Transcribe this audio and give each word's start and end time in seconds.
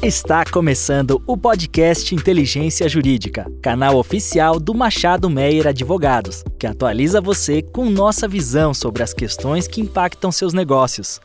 Está 0.00 0.44
começando 0.44 1.20
o 1.26 1.36
podcast 1.36 2.14
Inteligência 2.14 2.88
Jurídica, 2.88 3.50
canal 3.60 3.96
oficial 3.96 4.60
do 4.60 4.72
Machado 4.72 5.28
Meyer 5.28 5.66
Advogados, 5.66 6.44
que 6.56 6.68
atualiza 6.68 7.20
você 7.20 7.62
com 7.62 7.90
nossa 7.90 8.28
visão 8.28 8.72
sobre 8.72 9.02
as 9.02 9.12
questões 9.12 9.66
que 9.66 9.80
impactam 9.80 10.30
seus 10.30 10.52
negócios. 10.52 11.20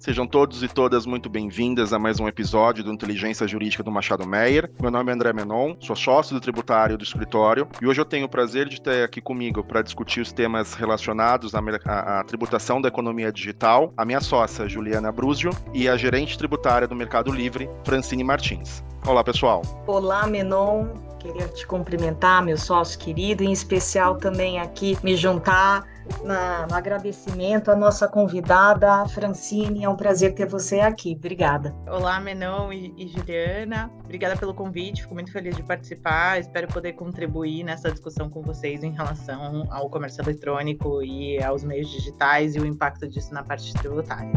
Sejam 0.00 0.26
todos 0.26 0.62
e 0.62 0.66
todas 0.66 1.04
muito 1.04 1.28
bem-vindas 1.28 1.92
a 1.92 1.98
mais 1.98 2.18
um 2.18 2.26
episódio 2.26 2.82
do 2.82 2.90
Inteligência 2.90 3.46
Jurídica 3.46 3.82
do 3.82 3.90
Machado 3.90 4.26
Meyer. 4.26 4.72
Meu 4.80 4.90
nome 4.90 5.10
é 5.10 5.14
André 5.14 5.30
Menon, 5.30 5.74
sou 5.78 5.94
sócio 5.94 6.34
do 6.34 6.40
tributário 6.40 6.96
do 6.96 7.04
escritório 7.04 7.68
e 7.82 7.86
hoje 7.86 8.00
eu 8.00 8.06
tenho 8.06 8.24
o 8.24 8.28
prazer 8.28 8.66
de 8.66 8.80
ter 8.80 9.04
aqui 9.04 9.20
comigo 9.20 9.62
para 9.62 9.82
discutir 9.82 10.22
os 10.22 10.32
temas 10.32 10.72
relacionados 10.72 11.54
à, 11.54 11.60
à, 11.84 12.20
à, 12.20 12.24
tributação 12.24 12.80
da 12.80 12.88
economia 12.88 13.30
digital, 13.30 13.92
a 13.94 14.06
minha 14.06 14.22
sócia 14.22 14.66
Juliana 14.66 15.12
Brúzio 15.12 15.50
e 15.74 15.86
a 15.86 15.98
gerente 15.98 16.38
tributária 16.38 16.88
do 16.88 16.96
Mercado 16.96 17.30
Livre, 17.30 17.68
Francine 17.84 18.24
Martins. 18.24 18.82
Olá, 19.06 19.22
pessoal. 19.22 19.60
Olá, 19.86 20.26
Menon. 20.26 20.86
Queria 21.18 21.46
te 21.48 21.66
cumprimentar, 21.66 22.42
meu 22.42 22.56
sócio 22.56 22.98
querido, 22.98 23.44
em 23.44 23.52
especial 23.52 24.16
também 24.16 24.58
aqui 24.58 24.96
me 25.02 25.14
juntar 25.14 25.84
na, 26.24 26.66
no 26.66 26.74
agradecimento 26.74 27.70
à 27.70 27.76
nossa 27.76 28.06
convidada, 28.06 29.06
Francine. 29.08 29.84
É 29.84 29.88
um 29.88 29.96
prazer 29.96 30.34
ter 30.34 30.46
você 30.46 30.80
aqui. 30.80 31.14
Obrigada. 31.16 31.74
Olá, 31.86 32.20
Menon 32.20 32.72
e, 32.72 32.94
e 32.96 33.08
Juliana. 33.08 33.90
Obrigada 34.04 34.36
pelo 34.36 34.54
convite. 34.54 35.02
Fico 35.02 35.14
muito 35.14 35.32
feliz 35.32 35.56
de 35.56 35.62
participar. 35.62 36.38
Espero 36.38 36.68
poder 36.68 36.92
contribuir 36.94 37.64
nessa 37.64 37.90
discussão 37.90 38.28
com 38.28 38.42
vocês 38.42 38.82
em 38.82 38.92
relação 38.92 39.66
ao 39.70 39.88
comércio 39.88 40.22
eletrônico 40.22 41.02
e 41.02 41.42
aos 41.42 41.64
meios 41.64 41.88
digitais 41.90 42.54
e 42.54 42.60
o 42.60 42.66
impacto 42.66 43.08
disso 43.08 43.32
na 43.32 43.42
parte 43.42 43.72
tributária. 43.74 44.32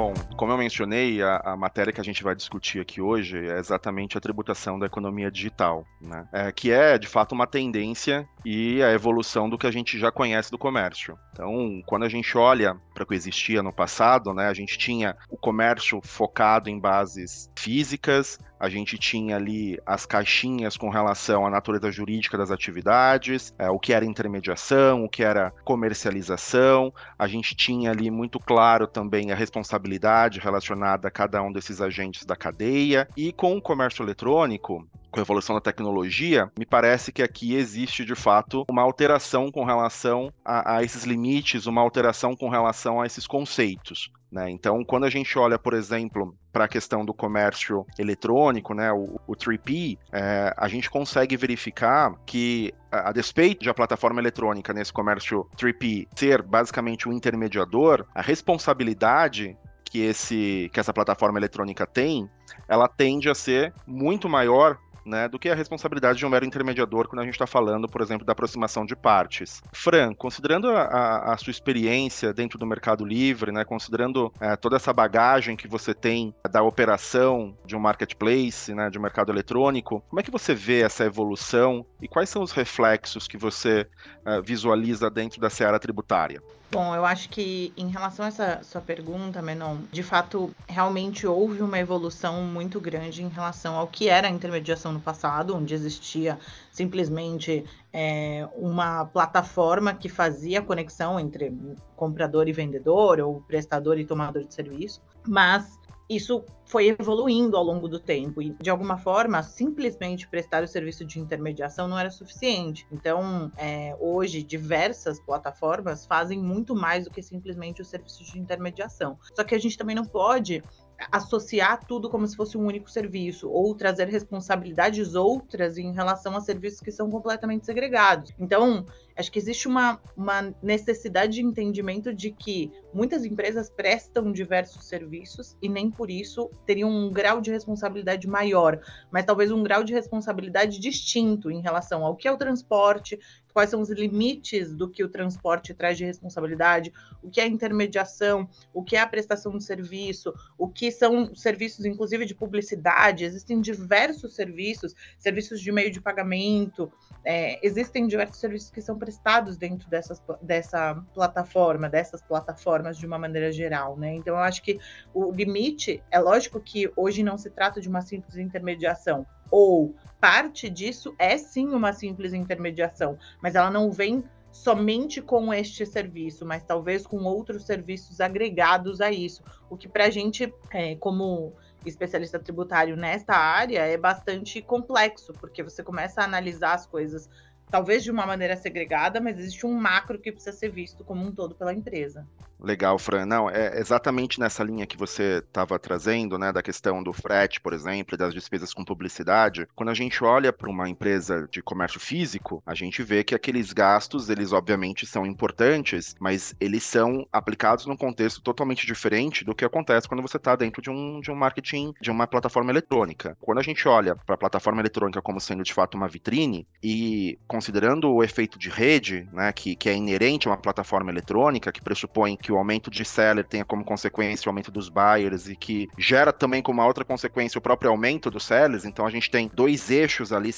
Bom, 0.00 0.14
como 0.34 0.50
eu 0.50 0.56
mencionei, 0.56 1.20
a, 1.20 1.42
a, 1.44 1.56
matéria 1.58 1.92
que 1.92 2.00
a 2.00 2.04
gente 2.04 2.22
vai 2.22 2.34
discutir 2.34 2.80
aqui 2.80 3.02
hoje 3.02 3.36
é 3.46 3.58
exatamente 3.58 4.16
a 4.16 4.20
tributação 4.20 4.78
da 4.78 4.86
economia 4.86 5.30
digital, 5.30 5.84
né? 6.00 6.26
É, 6.32 6.50
que 6.50 6.72
é, 6.72 6.96
de 6.96 7.06
fato, 7.06 7.32
uma 7.32 7.46
tendência 7.46 8.26
e 8.42 8.82
a 8.82 8.90
evolução 8.92 9.46
do 9.46 9.58
que 9.58 9.66
a 9.66 9.70
gente 9.70 9.98
já 9.98 10.10
conhece 10.10 10.50
do 10.50 10.56
comércio. 10.56 11.18
Então, 11.32 11.82
quando 11.84 12.04
a 12.04 12.08
gente 12.08 12.38
olha 12.38 12.80
para 13.00 13.04
o 13.04 13.06
que 13.06 13.14
existia 13.14 13.62
no 13.62 13.72
passado, 13.72 14.34
né, 14.34 14.48
a 14.48 14.52
gente 14.52 14.76
tinha 14.76 15.16
o 15.30 15.36
comércio 15.36 16.00
focado 16.02 16.68
em 16.68 16.78
bases 16.78 17.50
físicas, 17.56 18.38
a 18.58 18.68
gente 18.68 18.98
tinha 18.98 19.36
ali 19.36 19.80
as 19.86 20.04
caixinhas 20.04 20.76
com 20.76 20.90
relação 20.90 21.46
à 21.46 21.50
natureza 21.50 21.90
jurídica 21.90 22.36
das 22.36 22.50
atividades, 22.50 23.54
é, 23.58 23.70
o 23.70 23.78
que 23.78 23.94
era 23.94 24.04
intermediação, 24.04 25.04
o 25.04 25.08
que 25.08 25.22
era 25.22 25.50
comercialização, 25.64 26.92
a 27.18 27.26
gente 27.26 27.54
tinha 27.56 27.90
ali 27.90 28.10
muito 28.10 28.38
claro 28.38 28.86
também 28.86 29.32
a 29.32 29.34
responsabilidade 29.34 30.38
relacionada 30.38 31.08
a 31.08 31.10
cada 31.10 31.42
um 31.42 31.50
desses 31.50 31.80
agentes 31.80 32.26
da 32.26 32.36
cadeia, 32.36 33.08
e 33.16 33.32
com 33.32 33.56
o 33.56 33.62
comércio 33.62 34.04
eletrônico, 34.04 34.86
com 35.10 35.20
a 35.20 35.22
evolução 35.22 35.54
da 35.54 35.60
tecnologia, 35.60 36.50
me 36.58 36.66
parece 36.66 37.12
que 37.12 37.22
aqui 37.22 37.54
existe 37.54 38.04
de 38.04 38.14
fato 38.14 38.64
uma 38.70 38.82
alteração 38.82 39.50
com 39.50 39.64
relação 39.64 40.32
a, 40.44 40.76
a 40.76 40.82
esses 40.82 41.04
limites, 41.04 41.66
uma 41.66 41.80
alteração 41.80 42.34
com 42.36 42.48
relação 42.48 43.00
a 43.00 43.06
esses 43.06 43.26
conceitos. 43.26 44.10
Né? 44.30 44.48
Então, 44.50 44.84
quando 44.84 45.04
a 45.04 45.10
gente 45.10 45.36
olha, 45.36 45.58
por 45.58 45.74
exemplo, 45.74 46.36
para 46.52 46.64
a 46.64 46.68
questão 46.68 47.04
do 47.04 47.12
comércio 47.12 47.84
eletrônico, 47.98 48.74
né, 48.74 48.92
o, 48.92 49.18
o 49.26 49.34
3P, 49.34 49.98
é, 50.12 50.54
a 50.56 50.68
gente 50.68 50.88
consegue 50.88 51.36
verificar 51.36 52.14
que, 52.24 52.72
a, 52.92 53.08
a 53.08 53.12
despeito 53.12 53.64
de 53.64 53.70
a 53.70 53.74
plataforma 53.74 54.20
eletrônica 54.20 54.72
nesse 54.72 54.92
comércio 54.92 55.46
3P 55.56 56.06
ser 56.14 56.42
basicamente 56.42 57.08
um 57.08 57.12
intermediador, 57.12 58.06
a 58.14 58.22
responsabilidade 58.22 59.56
que, 59.84 60.00
esse, 60.00 60.70
que 60.72 60.78
essa 60.78 60.92
plataforma 60.92 61.38
eletrônica 61.38 61.84
tem, 61.84 62.30
ela 62.68 62.86
tende 62.86 63.28
a 63.28 63.34
ser 63.34 63.74
muito 63.84 64.28
maior 64.28 64.78
né, 65.10 65.28
do 65.28 65.38
que 65.38 65.48
a 65.48 65.54
responsabilidade 65.54 66.18
de 66.18 66.24
um 66.24 66.30
mero 66.30 66.46
intermediador 66.46 67.08
quando 67.08 67.20
a 67.20 67.24
gente 67.24 67.34
está 67.34 67.46
falando, 67.46 67.88
por 67.88 68.00
exemplo, 68.00 68.24
da 68.24 68.32
aproximação 68.32 68.86
de 68.86 68.94
partes. 68.94 69.60
Fran, 69.72 70.14
considerando 70.14 70.70
a, 70.70 70.82
a, 70.82 71.34
a 71.34 71.36
sua 71.36 71.50
experiência 71.50 72.32
dentro 72.32 72.58
do 72.58 72.66
Mercado 72.66 73.04
Livre, 73.04 73.52
né, 73.52 73.64
considerando 73.64 74.32
é, 74.40 74.56
toda 74.56 74.76
essa 74.76 74.92
bagagem 74.92 75.56
que 75.56 75.68
você 75.68 75.92
tem 75.92 76.34
da 76.50 76.62
operação 76.62 77.56
de 77.66 77.76
um 77.76 77.80
marketplace, 77.80 78.72
né, 78.72 78.88
de 78.88 78.98
um 78.98 79.02
mercado 79.02 79.32
eletrônico, 79.32 80.02
como 80.08 80.20
é 80.20 80.22
que 80.22 80.30
você 80.30 80.54
vê 80.54 80.82
essa 80.82 81.04
evolução 81.04 81.84
e 82.00 82.08
quais 82.08 82.28
são 82.28 82.42
os 82.42 82.52
reflexos 82.52 83.26
que 83.26 83.36
você 83.36 83.86
é, 84.24 84.40
visualiza 84.40 85.10
dentro 85.10 85.40
da 85.40 85.50
seara 85.50 85.78
tributária? 85.78 86.40
Bom, 86.72 86.94
eu 86.94 87.04
acho 87.04 87.28
que 87.30 87.72
em 87.76 87.88
relação 87.88 88.24
a 88.24 88.28
essa 88.28 88.62
sua 88.62 88.80
pergunta, 88.80 89.42
Menon, 89.42 89.78
de 89.90 90.04
fato, 90.04 90.54
realmente 90.68 91.26
houve 91.26 91.62
uma 91.62 91.80
evolução 91.80 92.44
muito 92.44 92.80
grande 92.80 93.24
em 93.24 93.28
relação 93.28 93.74
ao 93.74 93.88
que 93.88 94.08
era 94.08 94.28
a 94.28 94.30
intermediação 94.30 94.92
no 94.92 95.00
passado, 95.00 95.56
onde 95.56 95.74
existia 95.74 96.38
simplesmente 96.70 97.64
é, 97.92 98.48
uma 98.54 99.04
plataforma 99.04 99.92
que 99.94 100.08
fazia 100.08 100.62
conexão 100.62 101.18
entre 101.18 101.52
comprador 101.96 102.46
e 102.46 102.52
vendedor, 102.52 103.18
ou 103.18 103.40
prestador 103.40 103.98
e 103.98 104.06
tomador 104.06 104.44
de 104.44 104.54
serviço, 104.54 105.02
mas 105.26 105.76
isso 106.10 106.44
foi 106.66 106.88
evoluindo 106.88 107.56
ao 107.56 107.62
longo 107.62 107.86
do 107.86 108.00
tempo 108.00 108.42
e, 108.42 108.50
de 108.60 108.68
alguma 108.68 108.98
forma, 108.98 109.42
simplesmente 109.44 110.28
prestar 110.28 110.62
o 110.64 110.66
serviço 110.66 111.04
de 111.04 111.20
intermediação 111.20 111.86
não 111.86 111.96
era 111.96 112.10
suficiente. 112.10 112.84
Então, 112.90 113.50
é, 113.56 113.96
hoje, 114.00 114.42
diversas 114.42 115.20
plataformas 115.20 116.04
fazem 116.04 116.40
muito 116.40 116.74
mais 116.74 117.04
do 117.04 117.10
que 117.10 117.22
simplesmente 117.22 117.80
o 117.80 117.84
serviço 117.84 118.24
de 118.24 118.40
intermediação. 118.40 119.16
Só 119.36 119.44
que 119.44 119.54
a 119.54 119.58
gente 119.58 119.78
também 119.78 119.94
não 119.94 120.04
pode 120.04 120.62
associar 121.10 121.86
tudo 121.86 122.10
como 122.10 122.26
se 122.26 122.36
fosse 122.36 122.58
um 122.58 122.66
único 122.66 122.90
serviço 122.90 123.48
ou 123.48 123.74
trazer 123.74 124.08
responsabilidades 124.08 125.14
outras 125.14 125.78
em 125.78 125.92
relação 125.92 126.36
a 126.36 126.40
serviços 126.40 126.80
que 126.80 126.90
são 126.90 127.08
completamente 127.08 127.64
segregados. 127.64 128.32
Então, 128.38 128.84
acho 129.20 129.30
que 129.30 129.38
existe 129.38 129.68
uma, 129.68 130.00
uma 130.16 130.54
necessidade 130.62 131.34
de 131.34 131.42
entendimento 131.42 132.12
de 132.12 132.30
que 132.30 132.72
muitas 132.92 133.24
empresas 133.24 133.70
prestam 133.70 134.32
diversos 134.32 134.84
serviços 134.86 135.56
e 135.62 135.68
nem 135.68 135.90
por 135.90 136.10
isso 136.10 136.50
teriam 136.66 136.90
um 136.90 137.12
grau 137.12 137.40
de 137.40 137.50
responsabilidade 137.50 138.26
maior, 138.26 138.80
mas 139.10 139.24
talvez 139.24 139.50
um 139.52 139.62
grau 139.62 139.84
de 139.84 139.92
responsabilidade 139.92 140.80
distinto 140.80 141.50
em 141.50 141.60
relação 141.60 142.04
ao 142.04 142.16
que 142.16 142.26
é 142.26 142.32
o 142.32 142.36
transporte, 142.36 143.18
quais 143.52 143.70
são 143.70 143.80
os 143.80 143.90
limites 143.90 144.74
do 144.74 144.88
que 144.88 145.04
o 145.04 145.08
transporte 145.08 145.74
traz 145.74 145.98
de 145.98 146.04
responsabilidade, 146.04 146.92
o 147.22 147.30
que 147.30 147.40
é 147.40 147.46
intermediação, 147.46 148.48
o 148.72 148.82
que 148.82 148.96
é 148.96 149.00
a 149.00 149.06
prestação 149.06 149.56
de 149.56 149.64
serviço, 149.64 150.32
o 150.56 150.68
que 150.68 150.90
são 150.90 151.34
serviços, 151.34 151.84
inclusive, 151.84 152.24
de 152.24 152.34
publicidade. 152.34 153.24
Existem 153.24 153.60
diversos 153.60 154.34
serviços, 154.34 154.94
serviços 155.18 155.60
de 155.60 155.72
meio 155.72 155.90
de 155.90 156.00
pagamento, 156.00 156.90
é, 157.24 157.64
existem 157.66 158.06
diversos 158.06 158.38
serviços 158.38 158.70
que 158.70 158.80
são 158.80 158.98
prestados 158.98 159.09
dentro 159.58 159.88
dessas, 159.88 160.22
dessa 160.42 161.02
plataforma, 161.14 161.88
dessas 161.88 162.22
plataformas 162.22 162.96
de 162.98 163.06
uma 163.06 163.18
maneira 163.18 163.50
geral, 163.50 163.96
né? 163.96 164.14
Então, 164.14 164.34
eu 164.34 164.40
acho 164.40 164.62
que 164.62 164.78
o 165.14 165.32
limite, 165.32 166.02
é 166.10 166.18
lógico 166.18 166.60
que 166.60 166.90
hoje 166.96 167.22
não 167.22 167.38
se 167.38 167.50
trata 167.50 167.80
de 167.80 167.88
uma 167.88 168.02
simples 168.02 168.36
intermediação, 168.36 169.26
ou 169.50 169.94
parte 170.20 170.68
disso 170.68 171.14
é 171.18 171.36
sim 171.38 171.68
uma 171.68 171.92
simples 171.92 172.32
intermediação, 172.32 173.18
mas 173.42 173.54
ela 173.54 173.70
não 173.70 173.90
vem 173.90 174.22
somente 174.52 175.22
com 175.22 175.52
este 175.54 175.86
serviço, 175.86 176.44
mas 176.44 176.64
talvez 176.64 177.06
com 177.06 177.18
outros 177.24 177.64
serviços 177.64 178.20
agregados 178.20 179.00
a 179.00 179.10
isso, 179.10 179.42
o 179.68 179.76
que 179.76 179.88
para 179.88 180.06
a 180.06 180.10
gente, 180.10 180.52
é, 180.72 180.96
como 180.96 181.54
especialista 181.86 182.38
tributário 182.38 182.96
nesta 182.96 183.34
área 183.34 183.86
é 183.86 183.96
bastante 183.96 184.60
complexo, 184.60 185.32
porque 185.34 185.62
você 185.62 185.82
começa 185.82 186.20
a 186.20 186.24
analisar 186.24 186.74
as 186.74 186.86
coisas 186.86 187.28
talvez 187.70 188.02
de 188.02 188.10
uma 188.10 188.26
maneira 188.26 188.56
segregada, 188.56 189.20
mas 189.20 189.38
existe 189.38 189.66
um 189.66 189.72
macro 189.72 190.18
que 190.18 190.32
precisa 190.32 190.56
ser 190.56 190.70
visto 190.70 191.04
como 191.04 191.24
um 191.24 191.32
todo 191.32 191.54
pela 191.54 191.72
empresa. 191.72 192.26
Legal, 192.62 192.98
Fran. 192.98 193.24
Não, 193.24 193.48
é 193.48 193.78
exatamente 193.78 194.38
nessa 194.38 194.62
linha 194.62 194.86
que 194.86 194.96
você 194.96 195.38
estava 195.38 195.78
trazendo, 195.78 196.38
né, 196.38 196.52
da 196.52 196.62
questão 196.62 197.02
do 197.02 197.12
frete, 197.12 197.60
por 197.60 197.72
exemplo, 197.72 198.16
das 198.16 198.34
despesas 198.34 198.74
com 198.74 198.84
publicidade. 198.84 199.66
Quando 199.74 199.88
a 199.88 199.94
gente 199.94 200.22
olha 200.22 200.52
para 200.52 200.70
uma 200.70 200.88
empresa 200.88 201.48
de 201.50 201.62
comércio 201.62 201.98
físico, 201.98 202.62
a 202.66 202.74
gente 202.74 203.02
vê 203.02 203.24
que 203.24 203.34
aqueles 203.34 203.72
gastos, 203.72 204.28
eles 204.28 204.52
obviamente 204.52 205.06
são 205.06 205.26
importantes, 205.26 206.14
mas 206.20 206.54
eles 206.60 206.82
são 206.82 207.26
aplicados 207.32 207.86
num 207.86 207.96
contexto 207.96 208.42
totalmente 208.42 208.86
diferente 208.86 209.44
do 209.44 209.54
que 209.54 209.64
acontece 209.64 210.08
quando 210.08 210.22
você 210.22 210.36
está 210.36 210.54
dentro 210.54 210.82
de 210.82 210.90
um, 210.90 211.20
de 211.20 211.30
um 211.30 211.34
marketing, 211.34 211.94
de 212.00 212.10
uma 212.10 212.26
plataforma 212.26 212.70
eletrônica. 212.70 213.36
Quando 213.40 213.58
a 213.58 213.62
gente 213.62 213.88
olha 213.88 214.14
para 214.14 214.34
a 214.34 214.38
plataforma 214.38 214.80
eletrônica 214.80 215.22
como 215.22 215.40
sendo 215.40 215.62
de 215.62 215.72
fato 215.72 215.96
uma 215.96 216.08
vitrine 216.08 216.66
e 216.82 217.38
considerando 217.46 218.12
o 218.12 218.22
efeito 218.22 218.58
de 218.58 218.68
rede, 218.68 219.28
né, 219.32 219.52
que, 219.52 219.74
que 219.74 219.88
é 219.88 219.94
inerente 219.94 220.46
a 220.46 220.50
uma 220.50 220.56
plataforma 220.56 221.10
eletrônica, 221.10 221.72
que 221.72 221.80
pressupõe 221.80 222.36
que 222.36 222.49
o 222.50 222.56
aumento 222.56 222.90
de 222.90 223.04
seller 223.04 223.44
tenha 223.46 223.64
como 223.64 223.84
consequência 223.84 224.48
o 224.48 224.50
aumento 224.50 224.70
dos 224.70 224.88
buyers 224.88 225.48
e 225.48 225.56
que 225.56 225.88
gera 225.98 226.32
também 226.32 226.62
como 226.62 226.80
uma 226.80 226.86
outra 226.86 227.04
consequência 227.04 227.58
o 227.58 227.62
próprio 227.62 227.90
aumento 227.90 228.30
dos 228.30 228.44
sellers, 228.44 228.84
então 228.84 229.06
a 229.06 229.10
gente 229.10 229.30
tem 229.30 229.50
dois 229.52 229.90
eixos 229.90 230.32
ali 230.32 230.50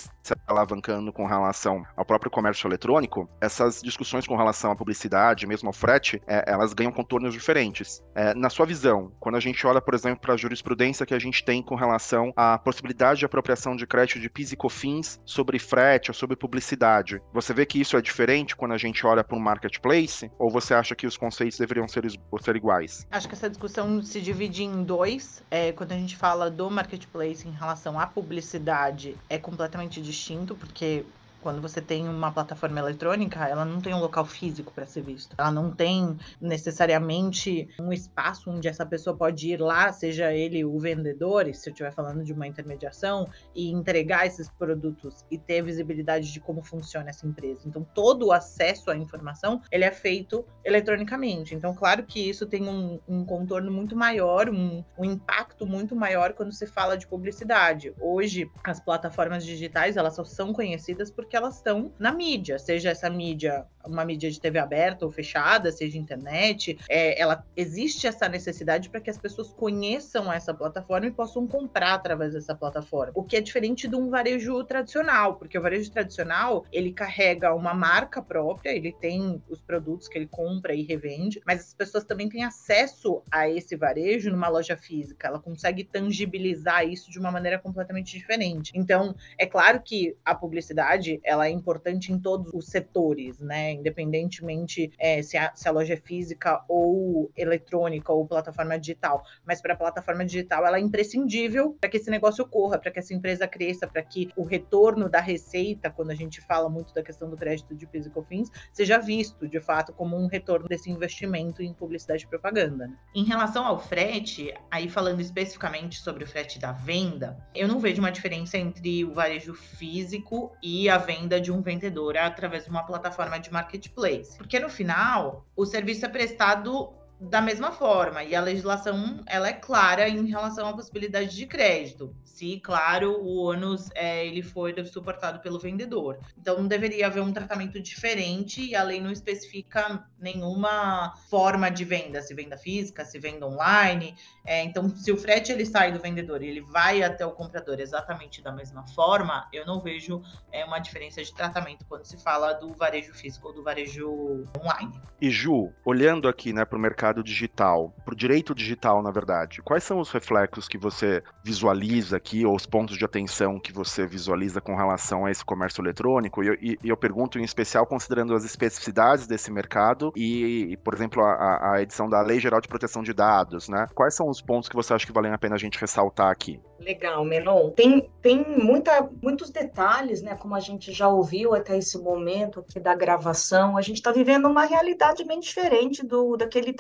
alavancando 0.47 1.13
com 1.13 1.27
relação 1.27 1.85
ao 1.97 2.05
próprio 2.05 2.31
comércio 2.31 2.67
eletrônico, 2.67 3.29
essas 3.41 3.81
discussões 3.83 4.27
com 4.27 4.37
relação 4.37 4.71
à 4.71 4.77
publicidade, 4.77 5.47
mesmo 5.47 5.69
ao 5.69 5.73
frete, 5.73 6.21
é, 6.27 6.45
elas 6.47 6.73
ganham 6.73 6.93
contornos 6.93 7.33
diferentes. 7.33 8.03
É, 8.15 8.35
na 8.35 8.51
sua 8.51 8.67
visão, 8.67 9.13
quando 9.21 9.37
a 9.37 9.41
gente 9.41 9.67
olha, 9.67 9.81
por 9.81 9.95
exemplo, 9.95 10.21
para 10.21 10.35
a 10.35 10.37
jurisprudência 10.37 11.07
que 11.07 11.15
a 11.15 11.19
gente 11.19 11.45
tem 11.45 11.63
com 11.63 11.75
relação 11.75 12.33
à 12.37 12.59
possibilidade 12.59 13.21
de 13.21 13.27
apropriação 13.27 13.77
de 13.77 13.87
crédito 13.87 14.21
de 14.21 14.29
PIS 14.29 14.53
e 14.53 14.57
COFINS 14.57 15.21
sobre 15.25 15.59
frete 15.59 16.11
ou 16.11 16.15
sobre 16.15 16.37
publicidade, 16.37 17.21
você 17.33 17.55
vê 17.55 17.65
que 17.65 17.81
isso 17.81 17.97
é 17.97 18.03
diferente 18.03 18.57
quando 18.57 18.73
a 18.73 18.79
gente 18.79 19.07
olha 19.07 19.25
para 19.25 19.37
um 19.37 19.41
marketplace? 19.41 20.31
Ou 20.39 20.51
você 20.51 20.75
acha 20.75 20.95
que 20.95 21.07
os 21.07 21.17
conceitos 21.17 21.59
deveriam 21.59 21.87
ser, 21.89 22.05
ser 22.41 22.57
iguais? 22.57 23.07
Acho 23.11 23.29
que 23.29 23.35
essa 23.35 23.49
discussão 23.49 24.03
se 24.03 24.21
divide 24.21 24.65
em 24.65 24.83
dois. 24.83 25.43
É, 25.51 25.73
quando 25.73 25.93
a 25.93 25.97
gente 25.97 26.17
fala 26.17 26.51
do 26.51 26.71
marketplace 26.71 27.47
em 27.47 27.53
relação 27.53 27.99
à 27.99 28.07
publicidade, 28.07 29.17
é 29.29 29.39
completamente 29.39 30.01
distinto, 30.01 30.32
porque 30.59 31.05
quando 31.43 31.61
você 31.61 31.81
tem 31.81 32.09
uma 32.09 32.31
plataforma 32.31 32.79
eletrônica, 32.79 33.47
ela 33.47 33.65
não 33.65 33.81
tem 33.81 33.93
um 33.93 33.99
local 34.01 34.25
físico 34.25 34.73
para 34.73 34.87
ser 34.87 35.03
visto. 35.03 35.35
Ela 35.37 35.51
não 35.51 35.71
tem 35.71 36.17
necessariamente 36.41 37.69
um 37.81 37.93
espaço 37.93 38.51
onde 38.51 38.69
essa 38.69 38.87
pessoa 38.87 39.17
pode 39.17 39.49
ir 39.49 39.61
lá, 39.61 39.93
seja 39.93 40.33
ele 40.33 40.65
o 40.65 40.79
vendedor, 40.79 41.53
se 41.55 41.69
eu 41.69 41.73
estiver 41.73 41.93
falando 41.93 42.25
de 42.25 42.33
uma 42.33 42.47
intermediação, 42.47 43.29
e 43.55 43.71
entregar 43.71 44.27
esses 44.27 44.49
produtos 44.49 45.25
e 45.31 45.37
ter 45.37 45.63
visibilidade 45.63 46.33
de 46.33 46.41
como 46.41 46.63
funciona 46.63 47.11
essa 47.11 47.27
empresa. 47.27 47.63
Então, 47.67 47.85
todo 47.95 48.27
o 48.27 48.33
acesso 48.33 48.91
à 48.91 48.97
informação, 48.97 49.61
ele 49.71 49.85
é 49.85 49.91
feito 49.91 50.45
eletronicamente. 50.65 51.55
Então, 51.55 51.75
claro 51.75 52.05
que 52.05 52.21
isso 52.21 52.47
tem 52.47 52.69
um, 52.69 53.01
um 53.09 53.25
contorno 53.25 53.73
muito 53.73 53.97
maior, 53.97 54.49
um, 54.49 54.85
um 54.97 55.05
impacto 55.05 55.67
muito 55.67 55.97
maior 55.97 56.33
quando 56.35 56.53
se 56.53 56.67
fala 56.67 56.97
de 56.97 57.07
publicidade. 57.07 57.93
Hoje, 58.01 58.51
as 58.65 58.79
plataformas 58.79 59.45
digitais, 59.45 59.97
elas 59.97 60.15
só 60.15 60.25
são 60.25 60.53
conhecidas 60.53 61.11
porque 61.11 61.32
porque 61.33 61.37
elas 61.39 61.57
estão 61.57 61.91
na 61.99 62.13
mídia, 62.13 62.59
seja 62.59 62.91
essa 62.91 63.09
mídia 63.09 63.67
uma 63.87 64.05
mídia 64.05 64.31
de 64.31 64.41
TV 64.41 64.59
aberta 64.59 65.05
ou 65.05 65.11
fechada, 65.11 65.73
seja 65.73 65.99
internet, 65.99 66.79
é, 66.89 67.21
ela 67.21 67.45
existe 67.57 68.07
essa 68.07 68.29
necessidade 68.29 68.89
para 68.89 69.01
que 69.01 69.11
as 69.11 69.19
pessoas 69.19 69.53
conheçam 69.53 70.33
essa 70.33 70.55
plataforma 70.55 71.07
e 71.07 71.11
possam 71.11 71.47
comprar 71.47 71.95
através 71.95 72.33
dessa 72.33 72.55
plataforma. 72.55 73.13
O 73.15 73.25
que 73.25 73.37
é 73.37 73.41
diferente 73.41 73.89
de 73.89 73.97
um 73.97 74.09
varejo 74.09 74.63
tradicional, 74.65 75.37
porque 75.37 75.59
o 75.59 75.63
varejo 75.63 75.91
tradicional 75.91 76.65
ele 76.73 76.93
carrega 76.93 77.55
uma 77.55 77.75
marca 77.75 78.23
própria, 78.23 78.71
ele 78.71 78.93
tem 78.93 79.43
os 79.49 79.61
produtos 79.61 80.09
que 80.09 80.19
ele 80.19 80.27
compra 80.27 80.75
e 80.75 80.83
revende, 80.83 81.41
mas 81.47 81.61
as 81.61 81.75
pessoas 81.75 82.05
também 82.05 82.29
têm 82.29 82.45
acesso 82.45 83.23
a 83.31 83.49
esse 83.49 83.77
varejo 83.77 84.31
numa 84.31 84.49
loja 84.49 84.77
física. 84.77 85.29
Ela 85.29 85.39
consegue 85.39 85.85
tangibilizar 85.85 86.87
isso 86.87 87.11
de 87.11 87.19
uma 87.19 87.31
maneira 87.31 87.59
completamente 87.59 88.17
diferente. 88.17 88.73
Então, 88.75 89.15
é 89.39 89.47
claro 89.47 89.81
que 89.83 90.17
a 90.25 90.35
publicidade 90.35 91.21
ela 91.25 91.47
é 91.47 91.51
importante 91.51 92.13
em 92.13 92.19
todos 92.19 92.53
os 92.53 92.67
setores, 92.67 93.41
né? 93.41 93.73
Independentemente 93.73 94.93
é, 94.99 95.23
se, 95.23 95.37
a, 95.37 95.53
se, 95.55 95.69
a, 95.69 95.73
loja 95.73 95.95
é 95.95 95.97
física 95.97 96.65
ou 96.69 97.31
eletrônica 97.37 98.13
ou 98.13 98.27
plataforma 98.27 98.79
digital. 98.79 99.23
Mas 99.47 99.61
para 99.61 99.75
a 99.75 99.77
plataforma 99.77 100.25
digital, 100.25 100.67
ela 100.67 100.79
é 100.79 100.81
imprescindível 100.81 101.77
para 101.81 101.89
que 101.89 101.97
esse 101.97 102.11
negócio 102.11 102.45
ocorra, 102.45 102.79
para 102.79 102.91
que 102.91 102.99
essa 102.99 103.15
empresa 103.15 103.47
cresça, 103.47 103.87
para 103.87 104.03
que 104.03 104.31
o 104.37 104.45
retorno 104.45 105.09
da 105.09 105.21
receita, 105.21 105.91
quando 105.91 106.11
a 106.11 106.15
gente 106.15 106.41
fala 106.41 106.69
muito 106.69 106.93
da 106.95 107.03
questão 107.03 107.29
do 107.31 107.37
crédito 107.37 107.75
de 107.75 107.87
PIS 107.87 108.07
e 108.07 108.11
COFINS, 108.11 108.51
seja 108.73 108.99
visto 108.99 109.49
de 109.49 109.61
fato 109.61 109.93
como 109.93 110.17
um 110.17 110.27
retorno 110.27 110.69
desse 110.69 110.91
investimento 110.91 111.63
em 111.63 111.73
publicidade 111.73 112.25
e 112.25 112.29
propaganda. 112.29 112.87
Né? 112.87 112.97
Em 113.15 113.25
relação 113.25 113.65
ao 113.65 113.79
frete, 113.79 114.55
aí 114.71 114.89
falando 114.89 115.21
especificamente 115.21 116.01
sobre 116.01 116.25
o 116.25 116.27
frete 116.27 116.59
da 116.59 116.73
venda, 116.73 117.37
eu 117.55 117.69
não 117.69 117.79
vejo 117.79 118.01
uma 118.01 118.11
diferença 118.11 118.57
entre 118.57 119.05
o 119.05 119.13
varejo 119.13 119.55
físico 119.55 120.53
e 120.63 120.89
a 120.89 120.99
venda 120.99 121.12
venda 121.13 121.41
de 121.41 121.53
um 121.53 121.61
vendedor 121.61 122.17
através 122.17 122.65
de 122.65 122.71
uma 122.71 122.85
plataforma 122.85 123.39
de 123.39 123.53
marketplace. 123.53 124.37
Porque 124.37 124.59
no 124.59 124.69
final, 124.69 125.47
o 125.55 125.67
serviço 125.67 126.07
é 126.07 126.09
prestado 126.09 126.93
da 127.29 127.41
mesma 127.41 127.71
forma. 127.71 128.25
E 128.25 128.35
a 128.35 128.41
legislação 128.41 129.23
ela 129.27 129.49
é 129.49 129.53
clara 129.53 130.09
em 130.09 130.27
relação 130.27 130.69
à 130.69 130.73
possibilidade 130.73 131.37
de 131.37 131.47
crédito. 131.47 132.15
Se 132.25 132.59
claro 132.61 133.21
o 133.21 133.45
ônus 133.45 133.89
é, 133.95 134.27
ele 134.27 134.43
for 134.43 134.73
suportado 134.87 135.41
pelo 135.41 135.59
vendedor. 135.59 136.19
Então 136.37 136.59
não 136.59 136.67
deveria 136.67 137.07
haver 137.07 137.23
um 137.23 137.33
tratamento 137.33 137.81
diferente 137.81 138.65
e 138.65 138.75
a 138.75 138.83
lei 138.83 139.01
não 139.01 139.13
especifica 139.13 140.05
nenhuma 140.19 141.15
forma 141.29 141.71
de 141.71 141.85
venda 141.85 142.23
se 142.23 142.35
venda 142.35 142.57
física 142.57 143.05
se 143.05 143.19
venda 143.19 143.47
online. 143.47 144.17
É, 144.45 144.65
então 144.65 144.89
se 144.89 145.13
o 145.13 145.17
frete 145.17 145.53
ele 145.53 145.65
sai 145.65 145.93
do 145.93 146.01
vendedor 146.01 146.43
e 146.43 146.49
ele 146.49 146.61
vai 146.61 147.03
até 147.03 147.25
o 147.25 147.33
comprador 147.33 147.79
exatamente 147.79 148.43
da 148.43 148.51
mesma 148.51 148.87
forma 148.89 149.49
eu 149.53 149.65
não 149.67 149.81
vejo 149.81 150.23
é, 150.51 150.65
uma 150.65 150.79
diferença 150.79 151.23
de 151.23 151.33
tratamento 151.35 151.85
quando 151.89 152.05
se 152.05 152.17
fala 152.17 152.53
do 152.55 152.73
varejo 152.73 153.13
físico 153.13 153.49
ou 153.49 153.55
do 153.55 153.63
varejo 153.63 154.45
online. 154.59 155.01
E 155.21 155.31
Ju 155.31 155.73
olhando 155.85 156.27
aqui 156.27 156.53
né 156.53 156.65
para 156.65 156.79
o 156.79 156.81
mercado 156.81 157.12
mercado 157.13 157.23
digital, 157.23 157.95
para 158.05 158.15
o 158.15 158.17
direito 158.17 158.55
digital, 158.55 159.03
na 159.03 159.11
verdade, 159.11 159.61
quais 159.63 159.85
são 159.85 160.01
os 160.01 160.11
reflexos 160.11 160.67
que 160.67 160.79
você 160.79 161.23
visualiza 161.45 162.17
aqui, 162.17 162.45
ou 162.47 162.57
os 162.57 162.65
pontos 162.65 162.97
de 162.97 163.05
atenção 163.05 163.61
que 163.61 163.73
você 163.73 164.07
visualiza 164.07 164.61
com 164.61 164.75
relação 164.75 165.27
a 165.27 165.31
esse 165.31 165.45
comércio 165.45 165.83
eletrônico? 165.83 166.43
E, 166.43 166.59
e, 166.61 166.79
e 166.83 166.89
eu 166.89 166.97
pergunto 166.97 167.39
em 167.39 167.45
especial 167.45 167.87
considerando 167.87 168.35
as 168.35 168.45
especificidades 168.45 169.27
desse 169.27 169.51
mercado 169.53 170.13
e, 170.17 170.77
por 170.83 170.95
exemplo, 170.95 171.23
a, 171.23 171.75
a 171.75 171.83
edição 171.83 172.09
da 172.09 172.23
Lei 172.23 172.41
Geral 172.41 172.61
de 172.61 172.69
Proteção 172.69 173.03
de 173.03 173.13
Dados, 173.13 173.69
né? 173.69 173.87
Quais 173.95 174.15
são 174.15 174.29
os 174.29 174.41
pontos 174.41 174.69
que 174.69 174.77
você 174.77 174.95
acha 174.95 175.07
que 175.07 175.13
valem 175.13 175.33
a 175.33 175.39
pena 175.39 175.57
a 175.57 175.59
gente 175.59 175.79
ressaltar 175.79 176.31
aqui? 176.31 176.59
Legal, 176.83 177.25
Menon. 177.25 177.71
Tem, 177.71 178.11
tem 178.21 178.45
muita, 178.59 179.09
muitos 179.23 179.51
detalhes, 179.51 180.21
né? 180.21 180.35
Como 180.35 180.55
a 180.55 180.61
gente 180.61 180.93
já 180.93 181.09
ouviu 181.09 181.55
até 181.55 181.79
esse 181.79 181.97
momento 181.99 182.61
aqui 182.61 182.81
da 182.81 182.95
gravação, 182.95 183.77
a 183.77 183.83
gente 183.83 183.99
está 183.99 184.11
vivendo 184.11 184.49
uma 184.49 184.65
realidade 184.65 185.25
bem 185.25 185.39
diferente 185.39 186.05
do 186.05 186.37
daquele 186.37 186.73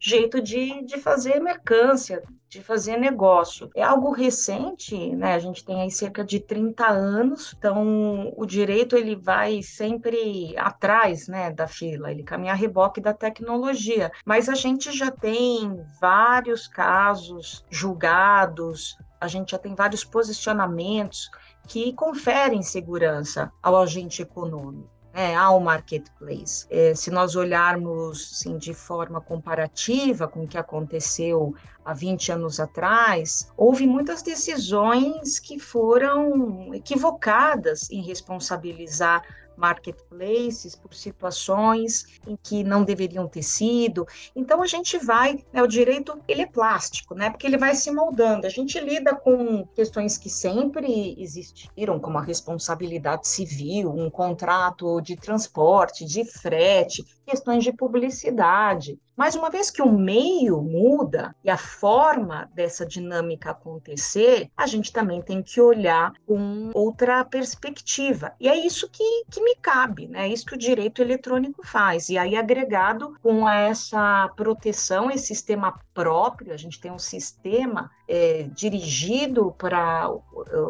jeito 0.00 0.40
de, 0.40 0.84
de 0.84 0.98
fazer 0.98 1.40
mercância, 1.40 2.22
de 2.48 2.62
fazer 2.62 2.98
negócio. 2.98 3.70
É 3.74 3.82
algo 3.82 4.12
recente, 4.12 5.14
né? 5.16 5.34
A 5.34 5.38
gente 5.38 5.64
tem 5.64 5.80
aí 5.80 5.90
cerca 5.90 6.22
de 6.22 6.38
30 6.38 6.86
anos, 6.86 7.54
então 7.56 8.32
o 8.36 8.44
direito 8.44 8.96
ele 8.96 9.16
vai 9.16 9.62
sempre 9.62 10.54
atrás, 10.58 11.28
né, 11.28 11.50
da 11.50 11.66
fila, 11.66 12.10
ele 12.10 12.22
caminha 12.22 12.52
a 12.52 12.56
reboque 12.56 13.00
da 13.00 13.14
tecnologia. 13.14 14.12
Mas 14.24 14.48
a 14.48 14.54
gente 14.54 14.92
já 14.92 15.10
tem 15.10 15.82
vários 16.00 16.68
casos 16.68 17.64
julgados, 17.70 18.98
a 19.20 19.28
gente 19.28 19.52
já 19.52 19.58
tem 19.58 19.74
vários 19.74 20.04
posicionamentos 20.04 21.30
que 21.66 21.92
conferem 21.94 22.62
segurança 22.62 23.50
ao 23.62 23.80
agente 23.80 24.20
econômico. 24.20 25.01
É, 25.14 25.34
ao 25.34 25.60
marketplace. 25.60 26.66
É, 26.70 26.94
se 26.94 27.10
nós 27.10 27.36
olharmos 27.36 28.30
assim, 28.32 28.56
de 28.56 28.72
forma 28.72 29.20
comparativa 29.20 30.26
com 30.26 30.44
o 30.44 30.48
que 30.48 30.56
aconteceu 30.56 31.54
há 31.84 31.92
20 31.92 32.32
anos 32.32 32.58
atrás, 32.58 33.52
houve 33.56 33.86
muitas 33.86 34.22
decisões 34.22 35.38
que 35.38 35.58
foram 35.58 36.72
equivocadas 36.74 37.90
em 37.90 38.02
responsabilizar 38.02 39.22
marketplaces, 39.62 40.74
por 40.74 40.92
situações 40.92 42.20
em 42.26 42.36
que 42.42 42.64
não 42.64 42.82
deveriam 42.82 43.28
ter 43.28 43.44
sido. 43.44 44.04
Então 44.34 44.60
a 44.60 44.66
gente 44.66 44.98
vai, 44.98 45.38
né, 45.52 45.62
o 45.62 45.68
direito 45.68 46.20
ele 46.26 46.42
é 46.42 46.46
plástico, 46.46 47.14
né? 47.14 47.30
Porque 47.30 47.46
ele 47.46 47.56
vai 47.56 47.76
se 47.76 47.90
moldando. 47.92 48.44
A 48.44 48.50
gente 48.50 48.80
lida 48.80 49.14
com 49.14 49.64
questões 49.68 50.18
que 50.18 50.28
sempre 50.28 51.14
existiram, 51.16 52.00
como 52.00 52.18
a 52.18 52.22
responsabilidade 52.22 53.28
civil, 53.28 53.90
um 53.90 54.10
contrato 54.10 55.00
de 55.00 55.14
transporte, 55.14 56.04
de 56.04 56.24
frete, 56.24 57.04
questões 57.32 57.64
de 57.64 57.72
publicidade. 57.72 58.98
Mas 59.16 59.34
uma 59.34 59.48
vez 59.48 59.70
que 59.70 59.80
o 59.80 59.90
meio 59.90 60.60
muda 60.60 61.34
e 61.42 61.48
a 61.48 61.56
forma 61.56 62.50
dessa 62.54 62.84
dinâmica 62.84 63.50
acontecer, 63.50 64.50
a 64.56 64.66
gente 64.66 64.92
também 64.92 65.22
tem 65.22 65.42
que 65.42 65.60
olhar 65.60 66.12
com 66.26 66.70
outra 66.74 67.24
perspectiva. 67.24 68.32
E 68.38 68.48
é 68.48 68.56
isso 68.56 68.88
que, 68.90 69.24
que 69.30 69.42
me 69.42 69.54
cabe, 69.56 70.08
né? 70.08 70.26
É 70.26 70.28
isso 70.28 70.44
que 70.44 70.54
o 70.54 70.58
direito 70.58 71.00
eletrônico 71.00 71.66
faz. 71.66 72.08
E 72.08 72.18
aí, 72.18 72.36
agregado 72.36 73.16
com 73.22 73.48
essa 73.48 74.30
proteção, 74.36 75.10
esse 75.10 75.26
sistema 75.26 75.78
próprio, 75.94 76.52
a 76.52 76.56
gente 76.56 76.80
tem 76.80 76.90
um 76.90 76.98
sistema 76.98 77.90
é, 78.08 78.48
dirigido 78.54 79.54
para 79.56 80.10
o, 80.10 80.22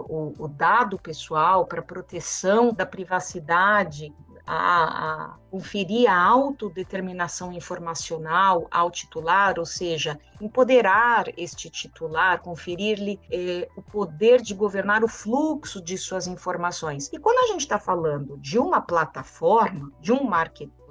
o, 0.09 0.35
o 0.45 0.49
dado 0.49 0.99
pessoal, 0.99 1.65
para 1.67 1.81
proteção 1.81 2.73
da 2.73 2.87
privacidade 2.87 4.13
a, 4.55 4.85
a 5.25 5.37
conferir 5.51 6.11
a 6.11 6.23
autodeterminação 6.23 7.53
informacional 7.53 8.67
ao 8.71 8.91
titular, 8.91 9.59
ou 9.59 9.65
seja, 9.65 10.19
empoderar 10.41 11.27
este 11.37 11.71
titular, 11.71 12.41
conferir-lhe 12.41 13.19
eh, 13.31 13.69
o 13.77 13.83
poder 13.83 14.43
de 14.43 14.55
governar 14.55 15.03
o 15.03 15.09
fluxo 15.09 15.81
de 15.81 15.97
suas 15.97 16.27
informações. 16.27 17.11
E 17.13 17.19
quando 17.19 17.39
a 17.39 17.53
gente 17.53 17.61
está 17.61 17.79
falando 17.79 18.37
de 18.39 18.59
uma 18.59 18.81
plataforma, 18.81 19.91
de 20.01 20.13
um 20.13 20.25
marketplace, 20.25 20.82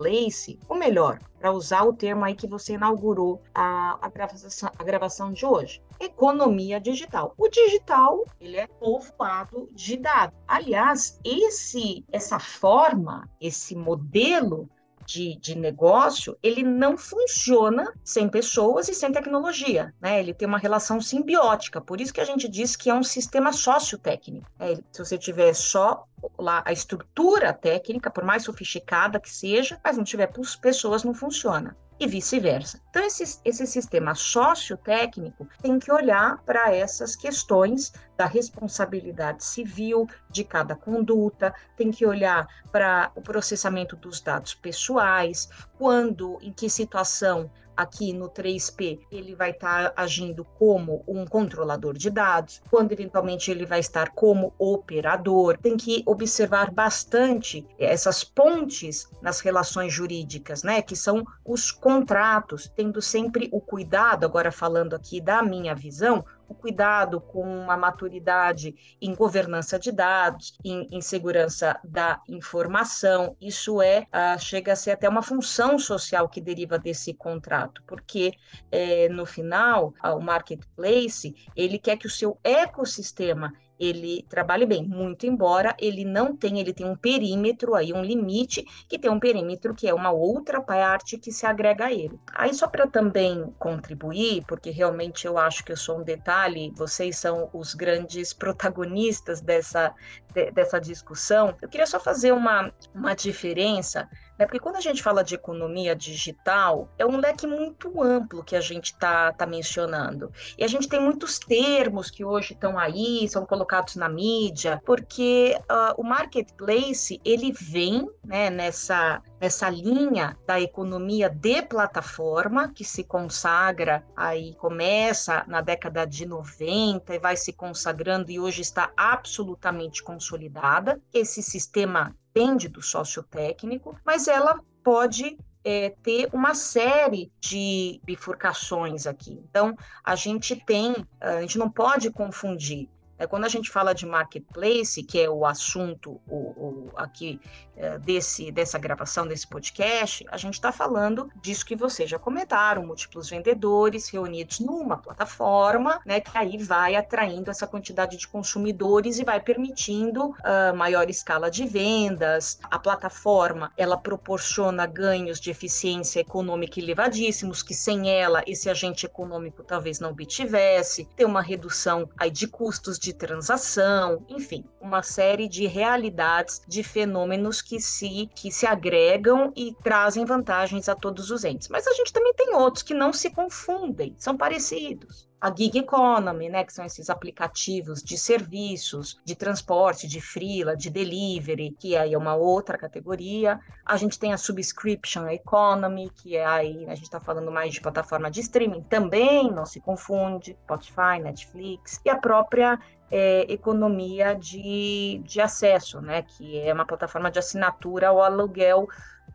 ou 0.67 0.75
melhor, 0.75 1.19
para 1.39 1.51
usar 1.51 1.83
o 1.83 1.93
termo 1.93 2.23
aí 2.23 2.35
que 2.35 2.47
você 2.47 2.73
inaugurou 2.73 3.41
a, 3.53 3.97
a, 4.01 4.09
gravação, 4.09 4.69
a 4.77 4.83
gravação 4.83 5.31
de 5.31 5.45
hoje, 5.45 5.81
economia 5.99 6.79
digital. 6.79 7.33
O 7.37 7.47
digital 7.47 8.25
ele 8.39 8.57
é 8.57 8.67
povoado 8.67 9.67
de 9.71 9.97
dados. 9.97 10.37
Aliás, 10.47 11.19
esse 11.23 12.05
essa 12.11 12.39
forma, 12.39 13.29
esse 13.39 13.75
modelo 13.75 14.69
de, 15.05 15.37
de, 15.39 15.57
negócio, 15.57 16.37
ele 16.41 16.63
não 16.63 16.97
funciona 16.97 17.91
sem 18.03 18.29
pessoas 18.29 18.87
e 18.87 18.93
sem 18.93 19.11
tecnologia, 19.11 19.93
né? 20.01 20.19
Ele 20.19 20.33
tem 20.33 20.47
uma 20.47 20.57
relação 20.57 21.01
simbiótica, 21.01 21.81
por 21.81 21.99
isso 21.99 22.13
que 22.13 22.21
a 22.21 22.25
gente 22.25 22.47
diz 22.47 22.75
que 22.75 22.89
é 22.89 22.93
um 22.93 23.03
sistema 23.03 23.51
sociotécnico. 23.51 24.49
Né? 24.59 24.77
Se 24.91 25.03
você 25.03 25.17
tiver 25.17 25.53
só 25.53 26.05
lá 26.37 26.61
a 26.65 26.71
estrutura 26.71 27.53
técnica, 27.53 28.09
por 28.09 28.23
mais 28.23 28.43
sofisticada 28.43 29.19
que 29.19 29.29
seja, 29.29 29.79
mas 29.83 29.97
não 29.97 30.03
tiver 30.03 30.31
pessoas, 30.61 31.03
não 31.03 31.13
funciona 31.13 31.75
e 32.01 32.07
vice-versa. 32.07 32.81
Então, 32.89 33.05
esse, 33.05 33.39
esse 33.45 33.67
sistema 33.67 34.15
sociotécnico 34.15 35.47
tem 35.61 35.77
que 35.77 35.91
olhar 35.91 36.41
para 36.43 36.73
essas 36.73 37.15
questões 37.15 37.93
da 38.17 38.25
responsabilidade 38.25 39.45
civil 39.45 40.07
de 40.27 40.43
cada 40.43 40.75
conduta, 40.75 41.53
tem 41.77 41.91
que 41.91 42.03
olhar 42.03 42.47
para 42.71 43.11
o 43.15 43.21
processamento 43.21 43.95
dos 43.95 44.19
dados 44.19 44.55
pessoais, 44.55 45.47
quando, 45.77 46.39
em 46.41 46.51
que 46.51 46.71
situação 46.71 47.51
aqui 47.75 48.13
no 48.13 48.29
3P, 48.29 48.99
ele 49.11 49.35
vai 49.35 49.51
estar 49.51 49.91
tá 49.91 50.01
agindo 50.01 50.45
como 50.57 51.03
um 51.07 51.25
controlador 51.25 51.97
de 51.97 52.09
dados, 52.09 52.61
quando 52.69 52.91
eventualmente 52.91 53.49
ele 53.51 53.65
vai 53.65 53.79
estar 53.79 54.11
como 54.11 54.53
operador. 54.57 55.57
Tem 55.57 55.77
que 55.77 56.03
observar 56.05 56.71
bastante 56.71 57.65
essas 57.79 58.23
pontes 58.23 59.09
nas 59.21 59.39
relações 59.39 59.93
jurídicas, 59.93 60.63
né, 60.63 60.81
que 60.81 60.95
são 60.95 61.23
os 61.45 61.71
contratos, 61.71 62.71
tendo 62.75 63.01
sempre 63.01 63.49
o 63.51 63.59
cuidado, 63.59 64.25
agora 64.25 64.51
falando 64.51 64.95
aqui 64.95 65.19
da 65.21 65.41
minha 65.41 65.73
visão, 65.73 66.23
o 66.51 66.53
cuidado 66.53 67.21
com 67.21 67.71
a 67.71 67.77
maturidade 67.77 68.75
em 69.01 69.15
governança 69.15 69.79
de 69.79 69.91
dados, 69.91 70.57
em, 70.63 70.87
em 70.91 71.01
segurança 71.01 71.79
da 71.83 72.21
informação. 72.27 73.35
Isso 73.39 73.81
é 73.81 74.01
uh, 74.01 74.39
chega 74.39 74.73
a 74.73 74.75
ser 74.75 74.91
até 74.91 75.07
uma 75.07 75.21
função 75.21 75.79
social 75.79 76.27
que 76.27 76.41
deriva 76.41 76.77
desse 76.77 77.13
contrato, 77.13 77.81
porque 77.87 78.33
é, 78.71 79.07
no 79.09 79.25
final 79.25 79.93
uh, 80.03 80.15
o 80.15 80.21
marketplace 80.21 81.33
ele 81.55 81.79
quer 81.79 81.97
que 81.97 82.07
o 82.07 82.09
seu 82.09 82.37
ecossistema 82.43 83.53
ele 83.81 84.23
trabalhe 84.29 84.65
bem, 84.65 84.87
muito 84.87 85.25
embora 85.25 85.75
ele 85.79 86.05
não 86.05 86.35
tenha, 86.35 86.61
ele 86.61 86.71
tem 86.71 86.85
um 86.85 86.95
perímetro 86.95 87.73
aí, 87.73 87.91
um 87.91 88.03
limite, 88.03 88.63
que 88.87 88.99
tem 88.99 89.09
um 89.09 89.19
perímetro 89.19 89.73
que 89.73 89.87
é 89.87 89.93
uma 89.93 90.11
outra 90.11 90.61
parte 90.61 91.17
que 91.17 91.31
se 91.31 91.47
agrega 91.47 91.85
a 91.85 91.91
ele. 91.91 92.19
Aí 92.31 92.53
só 92.53 92.67
para 92.67 92.85
também 92.85 93.51
contribuir, 93.57 94.45
porque 94.47 94.69
realmente 94.69 95.25
eu 95.25 95.37
acho 95.37 95.65
que 95.65 95.71
eu 95.71 95.77
sou 95.77 95.99
um 95.99 96.03
detalhe, 96.03 96.71
vocês 96.75 97.17
são 97.17 97.49
os 97.53 97.73
grandes 97.73 98.33
protagonistas 98.33 99.41
dessa, 99.41 99.93
de, 100.33 100.51
dessa 100.51 100.79
discussão, 100.79 101.55
eu 101.61 101.69
queria 101.69 101.87
só 101.87 101.99
fazer 101.99 102.31
uma, 102.31 102.71
uma 102.93 103.13
diferença 103.13 104.09
né? 104.41 104.47
Porque 104.47 104.59
quando 104.59 104.77
a 104.77 104.81
gente 104.81 105.03
fala 105.03 105.23
de 105.23 105.35
economia 105.35 105.95
digital, 105.95 106.89
é 106.97 107.05
um 107.05 107.17
leque 107.17 107.45
muito 107.45 108.01
amplo 108.01 108.43
que 108.43 108.55
a 108.55 108.59
gente 108.59 108.85
está 108.85 109.31
tá 109.31 109.45
mencionando. 109.45 110.31
E 110.57 110.63
a 110.63 110.67
gente 110.67 110.89
tem 110.89 110.99
muitos 110.99 111.37
termos 111.37 112.09
que 112.09 112.25
hoje 112.25 112.53
estão 112.53 112.75
aí, 112.75 113.29
são 113.29 113.45
colocados 113.45 113.95
na 113.95 114.09
mídia, 114.09 114.81
porque 114.83 115.55
uh, 115.69 115.93
o 115.95 116.03
marketplace 116.03 117.21
ele 117.23 117.51
vem 117.51 118.09
né, 118.25 118.49
nessa 118.49 119.21
nessa 119.41 119.67
linha 119.71 120.37
da 120.45 120.61
economia 120.61 121.27
de 121.27 121.63
plataforma, 121.63 122.71
que 122.71 122.85
se 122.85 123.03
consagra 123.03 124.05
aí, 124.15 124.53
começa 124.53 125.43
na 125.47 125.61
década 125.61 126.05
de 126.05 126.27
90 126.27 127.15
e 127.15 127.19
vai 127.19 127.35
se 127.35 127.51
consagrando 127.51 128.29
e 128.29 128.39
hoje 128.39 128.61
está 128.61 128.91
absolutamente 128.95 130.03
consolidada. 130.03 131.01
Esse 131.11 131.41
sistema 131.41 132.15
depende 132.31 132.69
do 132.69 132.83
sociotécnico, 132.83 133.97
mas 134.05 134.27
ela 134.27 134.59
pode 134.83 135.35
é, 135.63 135.89
ter 136.03 136.29
uma 136.31 136.53
série 136.53 137.31
de 137.39 137.99
bifurcações 138.03 139.07
aqui. 139.07 139.41
Então, 139.49 139.75
a 140.03 140.15
gente 140.15 140.55
tem, 140.55 140.95
a 141.19 141.41
gente 141.41 141.57
não 141.57 141.69
pode 141.69 142.11
confundir 142.11 142.87
é, 143.21 143.27
quando 143.27 143.45
a 143.45 143.49
gente 143.49 143.69
fala 143.69 143.93
de 143.93 144.03
marketplace, 144.05 145.03
que 145.03 145.19
é 145.19 145.29
o 145.29 145.45
assunto 145.45 146.19
o, 146.27 146.35
o 146.35 146.91
aqui 146.95 147.39
é, 147.77 147.99
desse, 147.99 148.51
dessa 148.51 148.79
gravação, 148.79 149.27
desse 149.27 149.47
podcast, 149.47 150.25
a 150.31 150.37
gente 150.37 150.55
está 150.55 150.71
falando 150.71 151.29
disso 151.39 151.65
que 151.65 151.75
vocês 151.75 152.09
já 152.09 152.17
comentaram, 152.17 152.85
múltiplos 152.85 153.29
vendedores 153.29 154.09
reunidos 154.09 154.59
numa 154.59 154.97
plataforma, 154.97 155.99
né, 156.05 156.19
que 156.19 156.35
aí 156.35 156.57
vai 156.57 156.95
atraindo 156.95 157.51
essa 157.51 157.67
quantidade 157.67 158.17
de 158.17 158.27
consumidores 158.27 159.19
e 159.19 159.23
vai 159.23 159.39
permitindo 159.39 160.29
uh, 160.29 160.75
maior 160.75 161.07
escala 161.07 161.51
de 161.51 161.67
vendas. 161.67 162.59
A 162.63 162.79
plataforma, 162.79 163.71
ela 163.77 163.97
proporciona 163.97 164.87
ganhos 164.87 165.39
de 165.39 165.51
eficiência 165.51 166.19
econômica 166.19 166.79
elevadíssimos, 166.79 167.61
que 167.61 167.75
sem 167.75 168.09
ela, 168.09 168.43
esse 168.47 168.67
agente 168.69 169.05
econômico 169.05 169.63
talvez 169.63 169.99
não 169.99 170.09
obtivesse, 170.09 171.07
tem 171.15 171.25
uma 171.25 171.41
redução 171.41 172.09
aí 172.17 172.31
de 172.31 172.47
custos 172.47 172.97
de 172.97 173.10
de 173.11 173.13
transação, 173.13 174.25
enfim, 174.29 174.63
uma 174.79 175.03
série 175.03 175.47
de 175.47 175.67
realidades, 175.67 176.61
de 176.67 176.81
fenômenos 176.81 177.61
que 177.61 177.79
se, 177.79 178.29
que 178.33 178.49
se 178.49 178.65
agregam 178.65 179.51
e 179.55 179.75
trazem 179.83 180.23
vantagens 180.23 180.87
a 180.87 180.95
todos 180.95 181.29
os 181.29 181.43
entes. 181.43 181.67
Mas 181.67 181.85
a 181.87 181.93
gente 181.93 182.13
também 182.13 182.33
tem 182.33 182.55
outros 182.55 182.83
que 182.83 182.93
não 182.93 183.11
se 183.11 183.29
confundem, 183.29 184.15
são 184.17 184.37
parecidos 184.37 185.29
a 185.41 185.49
gig 185.49 185.75
economy, 185.75 186.49
né, 186.49 186.63
que 186.63 186.71
são 186.71 186.85
esses 186.85 187.09
aplicativos 187.09 188.03
de 188.03 188.15
serviços, 188.15 189.19
de 189.25 189.35
transporte, 189.35 190.07
de 190.07 190.21
freela, 190.21 190.77
de 190.77 190.91
delivery, 190.91 191.75
que 191.79 191.97
aí 191.97 192.13
é 192.13 192.17
uma 192.17 192.35
outra 192.35 192.77
categoria. 192.77 193.59
A 193.83 193.97
gente 193.97 194.19
tem 194.19 194.33
a 194.33 194.37
subscription 194.37 195.27
economy, 195.27 196.11
que 196.11 196.37
é 196.37 196.45
aí, 196.45 196.85
a 196.85 196.93
gente 196.93 197.05
está 197.05 197.19
falando 197.19 197.51
mais 197.51 197.73
de 197.73 197.81
plataforma 197.81 198.29
de 198.29 198.39
streaming, 198.39 198.83
também 198.83 199.51
não 199.51 199.65
se 199.65 199.81
confunde, 199.81 200.55
Spotify, 200.63 201.19
Netflix, 201.19 201.99
e 202.05 202.09
a 202.11 202.17
própria 202.17 202.79
é, 203.11 203.45
economia 203.51 204.33
de, 204.33 205.21
de 205.25 205.41
acesso, 205.41 206.01
né, 206.01 206.21
que 206.21 206.59
é 206.59 206.73
uma 206.73 206.85
plataforma 206.85 207.29
de 207.29 207.39
assinatura 207.39 208.07
ao 208.07 208.21
aluguel 208.21 208.87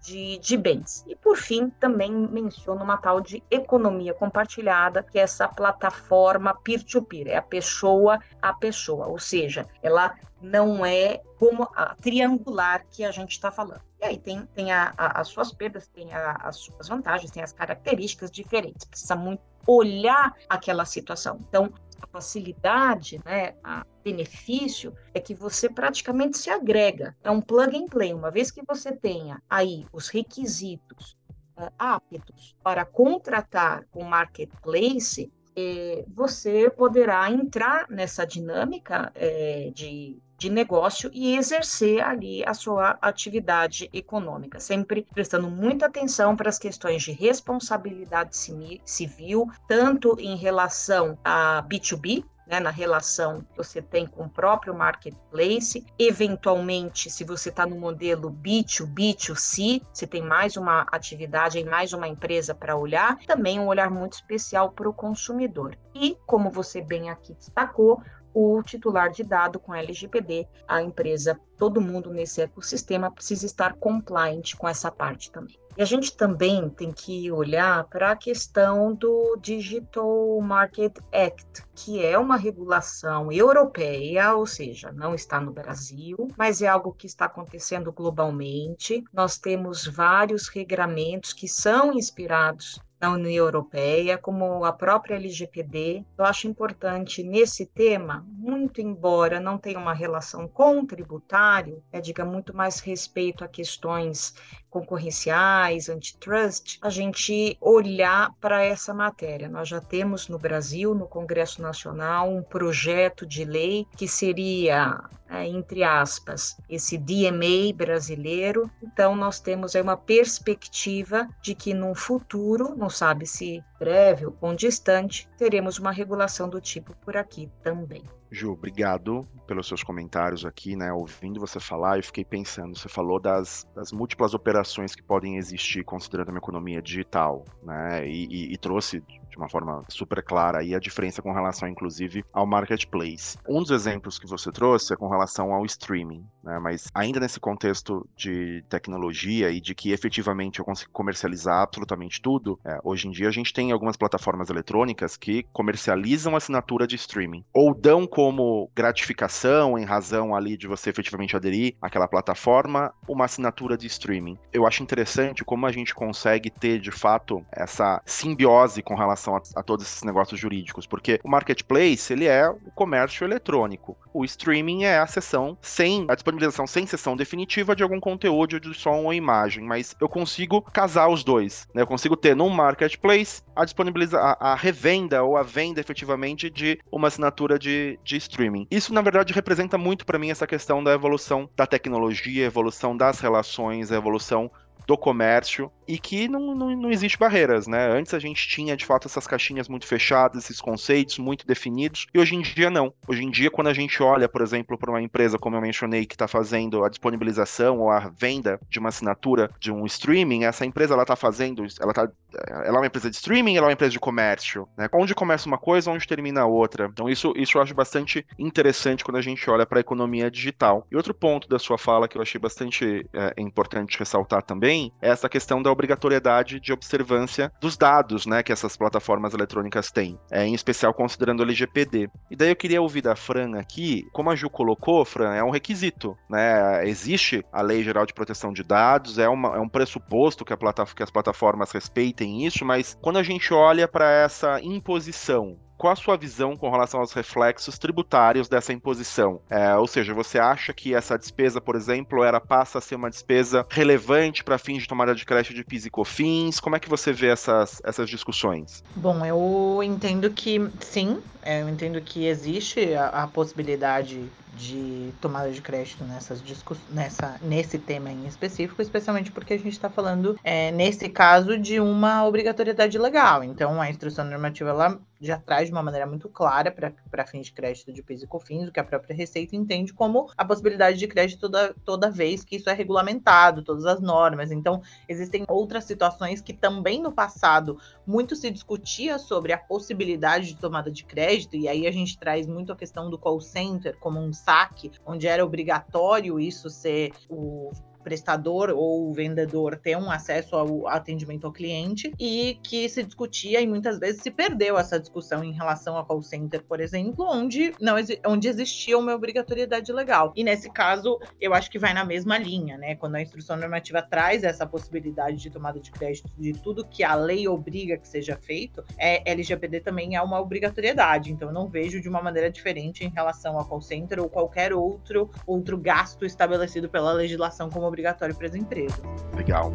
de, 0.03 0.39
de 0.39 0.57
bens. 0.57 1.05
E, 1.07 1.15
por 1.17 1.37
fim, 1.37 1.71
também 1.71 2.13
menciono 2.13 2.83
uma 2.83 2.97
tal 2.97 3.21
de 3.21 3.43
economia 3.51 4.15
compartilhada, 4.15 5.03
que 5.03 5.19
é 5.19 5.23
essa 5.23 5.49
plataforma 5.49 6.55
peer-to-peer, 6.63 7.27
-peer, 7.27 7.35
é 7.35 7.37
a 7.37 7.43
pessoa 7.43 8.19
a 8.41 8.53
pessoa, 8.53 9.07
ou 9.09 9.19
seja, 9.19 9.67
ela 9.83 10.15
não 10.41 10.85
é 10.85 11.21
como 11.39 11.69
a 11.75 11.95
triangular 11.97 12.85
que 12.91 13.05
a 13.05 13.11
gente 13.11 13.33
está 13.33 13.51
falando. 13.51 13.83
E 14.01 14.05
aí 14.05 14.19
tem, 14.19 14.47
tem 14.55 14.73
a, 14.73 14.93
a, 14.97 15.21
as 15.21 15.29
suas 15.29 15.53
perdas, 15.53 15.87
tem 15.89 16.13
a, 16.13 16.33
as 16.43 16.57
suas 16.57 16.89
vantagens, 16.89 17.31
tem 17.31 17.43
as 17.43 17.53
características 17.53 18.31
diferentes. 18.31 18.85
Precisa 18.85 19.17
muito 19.17 19.43
olhar 19.67 20.35
aquela 20.49 20.85
situação. 20.85 21.41
Então, 21.49 21.73
a 22.01 22.07
facilidade, 22.07 23.21
né, 23.25 23.55
a 23.63 23.85
benefício 24.05 24.95
é 25.13 25.21
que 25.21 25.35
você 25.35 25.69
praticamente 25.69 26.39
se 26.39 26.51
agrega. 26.51 27.17
É 27.23 27.31
um 27.31 27.41
plug 27.41 27.77
and 27.77 27.87
play. 27.87 28.15
Uma 28.15 28.31
vez 28.31 28.51
que 28.51 28.63
você 28.67 28.93
tenha 28.93 29.43
aí 29.49 29.87
os 29.93 30.09
requisitos 30.09 31.17
uh, 31.59 31.73
aptos 31.79 32.57
para 32.63 32.85
contratar 32.85 33.85
o 33.93 34.05
marketplace, 34.05 35.33
eh, 35.57 36.05
você 36.09 36.71
poderá 36.71 37.31
entrar 37.31 37.87
nessa 37.89 38.27
dinâmica 38.27 39.11
eh, 39.15 39.71
de 39.75 40.19
de 40.39 40.51
negócio 40.51 41.11
e 41.13 41.37
exercer 41.37 42.03
ali 42.03 42.45
a 42.45 42.53
sua 42.53 42.99
atividade 43.01 43.89
econômica, 43.93 44.61
sempre 44.61 45.07
prestando 45.15 45.49
muita 45.49 45.87
atenção 45.87 46.37
para 46.37 46.49
as 46.49 46.59
questões 46.59 47.03
de 47.03 47.13
responsabilidade 47.13 48.37
civil, 48.85 49.51
tanto 49.67 50.17
em 50.21 50.37
relação 50.37 51.19
a 51.25 51.65
B2B, 51.67 52.25
né, 52.47 52.61
na 52.61 52.71
relação 52.71 53.41
que 53.41 53.57
você 53.57 53.83
tem 53.83 54.07
com 54.07 54.25
o 54.25 54.31
próprio 54.31 54.75
marketplace. 54.75 55.85
Eventualmente, 55.99 57.11
se 57.11 57.25
você 57.25 57.49
está 57.49 57.67
no 57.67 57.77
modelo 57.77 58.31
B2B, 58.31 59.17
2 59.27 59.41
c 59.41 59.83
você 59.93 60.07
tem 60.07 60.23
mais 60.23 60.57
uma 60.57 60.83
atividade, 60.93 61.63
mais 61.65 61.93
uma 61.93 62.07
empresa 62.07 62.55
para 62.55 62.77
olhar, 62.77 63.19
também 63.27 63.59
um 63.59 63.67
olhar 63.67 63.91
muito 63.91 64.15
especial 64.15 64.71
para 64.71 64.89
o 64.89 64.95
consumidor. 64.95 65.77
E, 65.95 66.17
como 66.27 66.51
você 66.51 66.81
bem 66.81 67.11
aqui 67.11 67.35
destacou, 67.35 68.03
o 68.39 68.63
titular 68.63 69.11
de 69.11 69.25
dado 69.25 69.59
com 69.59 69.75
LGPD, 69.75 70.47
a 70.69 70.83
empresa, 70.83 71.41
todo 71.57 71.81
mundo 71.81 72.13
nesse 72.13 72.43
ecossistema 72.43 73.11
precisa 73.11 73.47
estar 73.47 73.73
compliant 73.75 74.55
com 74.57 74.69
essa 74.69 74.91
parte 74.91 75.31
também. 75.31 75.59
E 75.77 75.83
a 75.83 75.85
gente 75.85 76.17
também 76.17 76.71
tem 76.71 76.91
que 76.91 77.31
olhar 77.31 77.85
para 77.85 78.13
a 78.13 78.17
questão 78.17 78.95
do 78.95 79.37
Digital 79.41 80.41
Market 80.41 80.97
Act, 81.13 81.65
que 81.75 82.03
é 82.03 82.19
uma 82.19 82.37
regulação 82.37 83.31
europeia, 83.31 84.35
ou 84.35 84.47
seja, 84.47 84.91
não 84.91 85.15
está 85.15 85.39
no 85.39 85.53
Brasil, 85.53 86.29
mas 86.37 86.63
é 86.63 86.67
algo 86.67 86.95
que 86.95 87.07
está 87.07 87.27
acontecendo 87.27 87.93
globalmente. 87.93 89.05
Nós 89.13 89.37
temos 89.37 89.87
vários 89.87 90.49
regramentos 90.49 91.35
que 91.35 91.47
são 91.47 91.93
inspirados 91.93 92.81
na 93.01 93.13
União 93.13 93.45
Europeia, 93.45 94.17
como 94.17 94.65
a 94.65 94.73
própria 94.73 95.17
LGPD. 95.17 96.05
Eu 96.17 96.25
acho 96.25 96.49
importante 96.49 97.23
nesse 97.23 97.67
tema, 97.67 98.27
muito 98.47 98.81
embora 98.81 99.41
não 99.41 99.59
tenha 99.59 99.79
uma 99.79 99.93
relação 99.93 100.47
com 100.47 100.79
o 100.79 100.87
tributário, 100.87 101.83
é, 101.93 102.01
diga 102.01 102.25
muito 102.25 102.55
mais 102.55 102.79
respeito 102.79 103.43
a 103.43 103.49
questões 103.49 104.35
concorrenciais, 104.71 105.89
antitrust, 105.89 106.79
a 106.83 106.91
gente 106.91 107.57
olhar 107.61 108.31
para 108.41 108.63
essa 108.63 108.93
matéria. 108.93 109.49
Nós 109.49 109.69
já 109.69 109.81
temos 109.81 110.29
no 110.29 110.39
Brasil, 110.39 110.95
no 110.95 111.09
Congresso 111.09 111.63
Nacional, 111.63 112.31
um 112.31 112.43
projeto 112.43 113.27
de 113.27 113.45
lei 113.45 113.87
que 113.97 114.07
seria, 114.07 115.01
é, 115.31 115.47
entre 115.47 115.83
aspas, 115.83 116.57
esse 116.69 116.99
DMA 116.99 117.73
brasileiro. 117.75 118.71
Então, 118.83 119.17
nós 119.17 119.41
temos 119.41 119.75
aí 119.75 119.81
uma 119.81 119.97
perspectiva 119.97 121.27
de 121.41 121.55
que 121.55 121.73
num 121.73 121.95
futuro, 121.95 122.77
não 122.77 122.91
sabe 122.91 123.27
se 123.27 123.65
breve 123.79 124.27
ou 124.27 124.55
distante, 124.55 125.29
teremos 125.37 125.79
uma 125.79 125.91
regulação 125.91 126.49
do 126.49 126.61
tipo 126.61 126.95
por 126.97 127.17
aqui 127.17 127.51
também. 127.63 128.03
Ju, 128.31 128.53
obrigado 128.53 129.27
pelos 129.47 129.69
seus 129.69 129.83
comentários 129.83 130.45
aqui, 130.45 130.75
né? 130.75 130.93
Ouvindo 130.93 131.39
você 131.39 131.61
falar, 131.61 131.99
eu 131.99 132.03
fiquei 132.03 132.25
pensando, 132.25 132.77
você 132.77 132.89
falou 132.89 133.21
das, 133.21 133.65
das 133.75 133.93
múltiplas 133.93 134.35
operações 134.35 134.95
que 134.95 135.03
podem 135.03 135.37
existir 135.37 135.85
considerando 135.85 136.31
uma 136.31 136.39
economia 136.39 136.83
digital, 136.83 137.45
né? 137.63 138.07
E, 138.07 138.27
e, 138.27 138.53
e 138.53 138.59
trouxe 138.59 139.01
de 139.01 139.37
uma 139.37 139.49
forma 139.49 139.85
super 139.89 140.23
clara 140.23 140.61
aí 140.61 140.75
a 140.75 140.79
diferença 140.79 141.23
com 141.23 141.33
relação, 141.33 141.69
inclusive, 141.69 142.25
ao 142.33 142.47
marketplace. 142.47 143.39
Um 143.49 143.61
dos 143.61 143.71
exemplos 143.71 144.19
que 144.19 144.27
você 144.27 144.51
trouxe 144.51 144.93
é 144.93 144.97
com 144.97 145.09
relação 145.09 145.53
ao 145.53 145.65
streaming, 145.65 146.27
né? 146.47 146.59
Mas 146.61 146.87
ainda 146.95 147.19
nesse 147.19 147.41
contexto 147.41 148.09
de 148.17 148.65
tecnologia 148.69 149.51
e 149.51 149.61
de 149.61 149.75
que 149.75 149.91
efetivamente 149.91 150.61
eu 150.61 150.65
consigo 150.65 150.91
comercializar 150.93 151.63
absolutamente 151.63 152.23
tudo, 152.23 152.59
é, 152.65 152.79
hoje 152.85 153.09
em 153.09 153.11
dia 153.11 153.29
a 153.29 153.33
gente 153.33 153.53
tem 153.53 153.73
algumas 153.73 153.97
plataformas 153.97 154.49
eletrônicas 154.49 155.17
que 155.17 155.45
comercializam 155.53 156.37
assinatura 156.37 156.87
de 156.87 156.95
streaming 156.95 157.45
ou 157.53 157.75
dão 157.75 158.07
como 158.07 158.71
gratificação 158.75 159.77
em 159.77 159.85
razão 159.85 160.35
ali 160.35 160.57
de 160.57 160.69
você 160.69 160.91
efetivamente 160.91 161.35
aderir 161.35 161.75
àquela 161.83 162.07
plataforma 162.07 162.95
uma 163.09 163.25
assinatura 163.25 163.77
de 163.77 163.87
streaming. 163.89 164.39
Eu 164.53 164.67
acho 164.67 164.83
interessante 164.83 165.45
como 165.45 165.67
a 165.67 165.73
gente 165.73 165.95
consegue 165.95 166.51
ter 166.51 166.79
de 166.79 166.93
fato 166.93 167.45
essa 167.51 168.01
simbiose 168.05 168.83
com 168.83 168.95
relação 168.95 169.37
a, 169.37 169.43
a 169.57 169.63
todos 169.63 169.85
esses 169.85 170.03
negócios 170.05 170.39
jurídicos, 170.39 170.87
porque 170.87 171.19
o 171.25 171.29
marketplace 171.29 172.13
ele 172.13 172.27
é 172.27 172.49
o 172.49 172.71
comércio 172.75 173.25
eletrônico, 173.25 173.97
o 174.15 174.25
streaming 174.25 174.85
é 174.85 174.99
a 174.99 175.07
sessão 175.07 175.59
sem 175.61 176.07
a 176.09 176.15
disponibilização 176.37 176.67
sem 176.67 176.87
sessão 176.87 177.17
definitiva 177.17 177.75
de 177.75 177.83
algum 177.83 177.99
conteúdo 177.99 178.61
de 178.61 178.75
som 178.75 179.05
ou 179.05 179.15
imagem, 179.15 179.65
mas 179.65 179.97
eu 180.01 180.09
consigo 180.09 180.63
casar 180.63 181.09
os 181.09 181.25
dois, 181.25 181.67
né? 181.75 181.83
Eu 181.83 181.87
consigo 181.87 182.17
ter 182.17 182.37
num 182.37 182.49
marketplace 182.49 183.43
a 183.55 183.65
disponibilizar 183.65 184.37
a, 184.41 184.53
a 184.53 184.55
revenda 184.55 185.23
ou 185.23 185.37
a 185.37 185.43
venda 185.43 185.81
efetivamente 185.81 186.51
de 186.51 186.79
uma 186.93 187.09
assinatura 187.09 187.59
de, 187.59 187.99
de 188.05 188.17
streaming. 188.17 188.67
Isso 188.71 188.93
na 188.93 189.01
verdade 189.01 189.33
representa 189.33 189.79
muito 189.79 190.05
para 190.05 190.19
mim 190.19 190.31
essa 190.31 190.47
questão 190.47 190.83
da 190.83 190.93
evolução 190.93 191.49
da 191.57 191.67
tecnologia, 191.67 192.47
evolução 192.47 192.97
das 192.97 193.21
relações, 193.21 193.91
evolução 193.91 194.51
do 194.87 194.97
comércio 194.97 195.71
e 195.87 195.99
que 195.99 196.29
não, 196.29 196.55
não, 196.55 196.77
não 196.77 196.91
existe 196.91 197.19
barreiras, 197.19 197.67
né? 197.67 197.89
Antes 197.91 198.13
a 198.13 198.19
gente 198.19 198.49
tinha 198.49 198.77
de 198.77 198.85
fato 198.85 199.07
essas 199.07 199.27
caixinhas 199.27 199.69
muito 199.69 199.87
fechadas, 199.87 200.45
esses 200.45 200.61
conceitos 200.61 201.19
muito 201.19 201.47
definidos, 201.47 202.07
e 202.13 202.19
hoje 202.19 202.35
em 202.35 202.43
dia 202.43 202.71
não. 202.71 202.93
Hoje 203.07 203.23
em 203.23 203.31
dia, 203.31 203.51
quando 203.51 203.69
a 203.69 203.73
gente 203.73 204.03
olha, 204.03 204.29
por 204.29 204.43
exemplo, 204.43 204.77
para 204.77 204.91
uma 204.91 205.01
empresa, 205.01 205.39
como 205.39 205.57
eu 205.57 205.61
mencionei, 205.61 206.05
que 206.05 206.15
está 206.15 206.27
fazendo 206.27 206.85
a 206.85 206.89
disponibilização 206.89 207.79
ou 207.79 207.91
a 207.91 208.09
venda 208.09 208.61
de 208.69 208.79
uma 208.79 208.89
assinatura 208.89 209.51
de 209.61 209.71
um 209.71 209.87
streaming, 209.87 210.45
essa 210.45 210.67
empresa 210.67 210.95
ela 210.95 211.03
está 211.03 211.15
fazendo, 211.15 211.65
ela 211.81 211.93
tá, 211.93 212.09
ela 212.47 212.77
é 212.77 212.81
uma 212.81 212.87
empresa 212.87 213.09
de 213.09 213.17
streaming, 213.17 213.57
ela 213.57 213.67
é 213.67 213.69
uma 213.69 213.73
empresa 213.73 213.93
de 213.93 214.01
comércio, 214.01 214.69
né? 214.77 214.89
Onde 214.93 215.15
começa 215.15 215.47
uma 215.47 215.59
coisa, 215.59 215.91
onde 215.91 216.07
termina 216.07 216.43
a 216.43 216.47
outra. 216.47 216.89
Então 216.93 217.09
isso, 217.09 217.33
isso 217.37 217.59
eu 217.59 217.63
acho 217.63 217.75
bastante 217.75 218.27
interessante 218.39 219.05
quando 219.05 219.19
a 219.19 219.23
gente 219.23 219.49
olha 219.49 219.65
para 219.65 219.79
a 219.79 219.81
economia 219.81 220.31
digital. 220.31 220.87
E 220.91 220.97
outro 220.97 221.15
ponto 221.15 221.49
da 221.49 221.59
sua 221.59 221.79
fala 221.79 222.09
que 222.09 222.19
eu 222.19 222.23
achei 222.23 222.41
bastante 222.41 223.07
é, 223.13 223.35
importante 223.41 223.99
ressaltar 223.99 224.43
também 224.43 224.76
é 225.01 225.09
essa 225.09 225.29
questão 225.29 225.63
da 225.63 225.71
obrigatoriedade 225.71 226.61
de 226.61 226.73
observância 226.73 227.53
dos 227.61 227.77
dados, 227.77 228.27
né, 228.27 228.43
que 228.43 228.53
essas 228.53 228.77
plataformas 228.77 229.35
eletrônicas 229.35 229.91
têm, 229.91 230.19
é, 230.31 230.45
em 230.45 230.55
especial 230.55 230.93
considerando 230.93 231.41
o 231.41 231.43
LGPD. 231.43 232.09
E 232.31 232.37
daí 232.37 232.51
eu 232.51 232.57
queria 232.57 232.83
ouvir 232.83 233.03
da 233.03 233.17
Fran 233.17 233.59
aqui, 233.59 234.05
como 234.13 234.31
a 234.31 234.35
Ju 234.35 234.51
colocou, 234.51 235.05
Fran, 235.05 235.35
é 235.35 235.43
um 235.43 235.51
requisito, 235.51 236.17
né? 236.29 236.87
Existe 236.89 237.45
a 237.53 237.63
Lei 237.63 237.83
Geral 237.83 238.07
de 238.07 238.15
Proteção 238.15 238.53
de 238.53 238.63
Dados, 238.63 239.19
é, 239.19 239.29
uma, 239.29 239.57
é 239.57 239.61
um 239.61 239.69
pressuposto 239.69 240.45
que, 240.45 240.53
a 240.53 240.57
que 240.57 241.03
as 241.03 241.11
plataformas 241.11 241.71
respeitem 241.73 242.45
isso, 242.45 242.65
mas 242.65 242.97
quando 243.01 243.19
a 243.19 243.23
gente 243.23 243.53
olha 243.53 243.89
para 243.89 244.11
essa 244.11 244.61
imposição 244.61 245.57
qual 245.77 245.93
a 245.93 245.97
sua 245.97 246.17
visão 246.17 246.57
com 246.57 246.71
relação 246.71 247.01
aos 247.01 247.13
reflexos 247.13 247.79
tributários 247.79 248.49
dessa 248.49 248.73
imposição? 248.73 249.41
É, 249.49 249.75
ou 249.77 249.87
seja, 249.87 250.15
você 250.15 250.39
acha 250.39 250.73
que 250.73 250.95
essa 250.95 251.19
despesa, 251.19 251.61
por 251.61 251.77
exemplo, 251.77 252.23
era 252.23 252.41
passa 252.41 252.79
a 252.79 252.81
ser 252.81 252.95
uma 252.95 253.11
despesa 253.11 253.67
relevante 253.69 254.43
para 254.43 254.59
fins 254.59 254.83
de 254.83 254.89
tomada 254.89 255.15
de 255.15 255.25
crédito 255.25 255.55
de 255.55 255.65
PIS 255.65 255.87
e 255.87 255.91
COFINS? 255.91 256.61
Como 256.61 256.77
é 256.77 256.81
que 256.81 256.89
você 256.89 257.13
vê 257.13 257.29
essas, 257.29 257.81
essas 257.85 258.09
discussões? 258.09 258.83
Bom, 258.95 259.25
eu 259.25 259.83
entendo 259.83 260.31
que 260.31 260.69
sim, 260.81 261.21
é, 261.43 261.63
eu 261.63 261.69
entendo 261.69 262.01
que 262.01 262.27
existe 262.27 262.95
a, 262.95 263.09
a 263.09 263.27
possibilidade 263.27 264.25
de 264.57 265.13
tomada 265.21 265.51
de 265.51 265.61
crédito 265.61 266.03
nessas 266.05 266.43
nessa, 266.91 267.39
nesse 267.43 267.79
tema 267.79 268.11
em 268.11 268.27
específico, 268.27 268.81
especialmente 268.81 269.31
porque 269.31 269.55
a 269.55 269.59
gente 269.59 269.73
está 269.73 269.91
falando, 269.91 270.39
é, 270.43 270.73
nesse 270.73 271.09
caso, 271.09 271.59
de 271.59 271.79
uma 271.79 272.27
obrigatoriedade 272.27 272.99
legal. 272.99 273.45
Então, 273.45 273.81
a 273.81 273.91
instrução 273.91 274.25
normativa 274.25 274.71
ela 274.71 274.99
já 275.21 275.39
traz 275.39 275.69
de 275.69 275.73
uma 275.73 275.83
maneira 275.83 276.07
muito 276.07 276.29
clara 276.29 276.71
para 276.71 277.27
fins 277.27 277.47
de 277.47 277.53
crédito 277.53 277.93
de 277.93 278.03
PIS 278.03 278.23
e 278.23 278.27
COFINS, 278.27 278.69
o 278.69 278.73
que 278.73 278.81
a 278.81 278.85
própria 278.85 279.17
Receita 279.17 279.57
entende 279.57 279.93
como 279.93 280.31
a 280.37 280.45
possibilidade 280.45 280.99
de 280.99 281.07
crédito 281.07 281.41
toda, 281.41 281.75
toda 281.85 282.11
vez 282.11 282.45
que 282.45 282.57
isso 282.57 282.69
é 282.69 282.75
regulamentado, 282.75 283.63
todas 283.63 283.87
as 283.87 284.01
normas. 284.01 284.51
Então, 284.51 284.83
existem 285.09 285.45
outras 285.49 285.85
situações 285.85 286.41
que 286.41 286.53
também 286.53 287.01
no 287.01 287.13
passado 287.13 287.79
muito 288.07 288.37
se 288.37 288.51
discutia 288.51 289.19
sobre 289.19 289.53
a 289.53 289.59
possibilidade 289.59 290.49
de 290.49 290.57
tomada 290.57 290.91
de 290.91 291.05
crédito, 291.05 291.57
e 291.57 291.69
aí 291.69 291.87
a 291.87 291.91
gente 291.91 292.19
traz 292.19 292.47
muito 292.47 292.73
a 292.73 292.77
questão 292.77 293.09
do 293.09 293.19
call 293.19 293.41
center 293.41 293.97
como 293.99 294.21
um 294.21 294.33
saque, 294.47 294.93
onde 295.05 295.27
era 295.27 295.45
obrigatório 295.45 296.39
isso 296.39 296.71
ser 296.71 297.13
o 297.29 297.73
prestador 298.07 298.71
ou 298.71 299.11
o 299.11 299.13
vendedor 299.13 299.75
ter 299.77 299.97
um 299.97 300.09
acesso 300.09 300.55
ao 300.55 300.87
atendimento 300.87 301.45
ao 301.45 301.53
cliente 301.53 302.13
e 302.21 302.57
que 302.63 302.89
se 302.89 303.03
discutia 303.03 303.61
e 303.61 303.67
muitas 303.67 303.99
vezes 303.99 304.23
se 304.23 304.31
perdeu 304.31 304.79
essa 304.79 305.01
discussão 305.01 305.43
em 305.43 305.51
relação 305.51 305.97
ao 305.97 306.07
call 306.07 306.23
center, 306.23 306.63
por 306.63 306.79
exemplo, 306.79 307.27
onde 307.29 307.75
não 307.81 307.97
onde 308.25 308.47
existia 308.47 308.97
uma 308.97 309.13
obrigatoriedade 309.13 309.93
legal. 309.93 310.33
E 310.37 310.45
nesse 310.45 310.71
caso, 310.71 311.19
eu 311.41 311.53
acho 311.53 311.69
que 311.69 311.81
vai 311.81 311.93
na 311.93 312.05
mesma 312.05 312.39
linha, 312.39 312.79
né? 312.79 312.95
Quando 312.95 313.17
a 313.17 313.23
instrução 313.23 313.57
normativa 313.57 314.01
traz 314.01 314.45
essa 314.45 314.65
possibilidade 314.65 315.39
de 315.39 315.51
tomada 315.51 315.81
de 315.81 315.91
crédito 315.91 316.31
de 316.39 316.53
tudo 316.53 316.87
que 316.87 317.03
a 317.03 317.17
lei 317.17 317.49
obriga 317.49 317.97
que 317.97 318.07
seja 318.07 318.37
feito, 318.37 318.85
é, 318.97 319.29
LGPD 319.29 319.81
também 319.81 320.15
é 320.15 320.23
uma 320.23 320.41
obrigatoriedade. 320.41 321.33
Então, 321.33 321.49
eu 321.49 321.55
não 321.55 321.67
vejo 321.67 322.01
de 322.01 322.09
uma 322.09 322.23
maneira 322.23 322.53
diferente 322.53 323.05
em 323.05 323.09
relação 323.09 323.59
ao 323.59 323.65
call 323.65 323.81
center 323.81 324.21
ou 324.21 324.29
qualquer 324.29 324.73
outro 324.73 325.29
outro 325.45 325.77
gasto 325.77 326.25
estabelecido 326.25 326.89
pela 326.89 327.13
legislação 327.13 327.69
como 327.69 327.96
obrigatório 327.97 328.35
para 328.35 328.47
as 328.47 328.55
empresas. 328.55 329.01
Legal. 329.35 329.73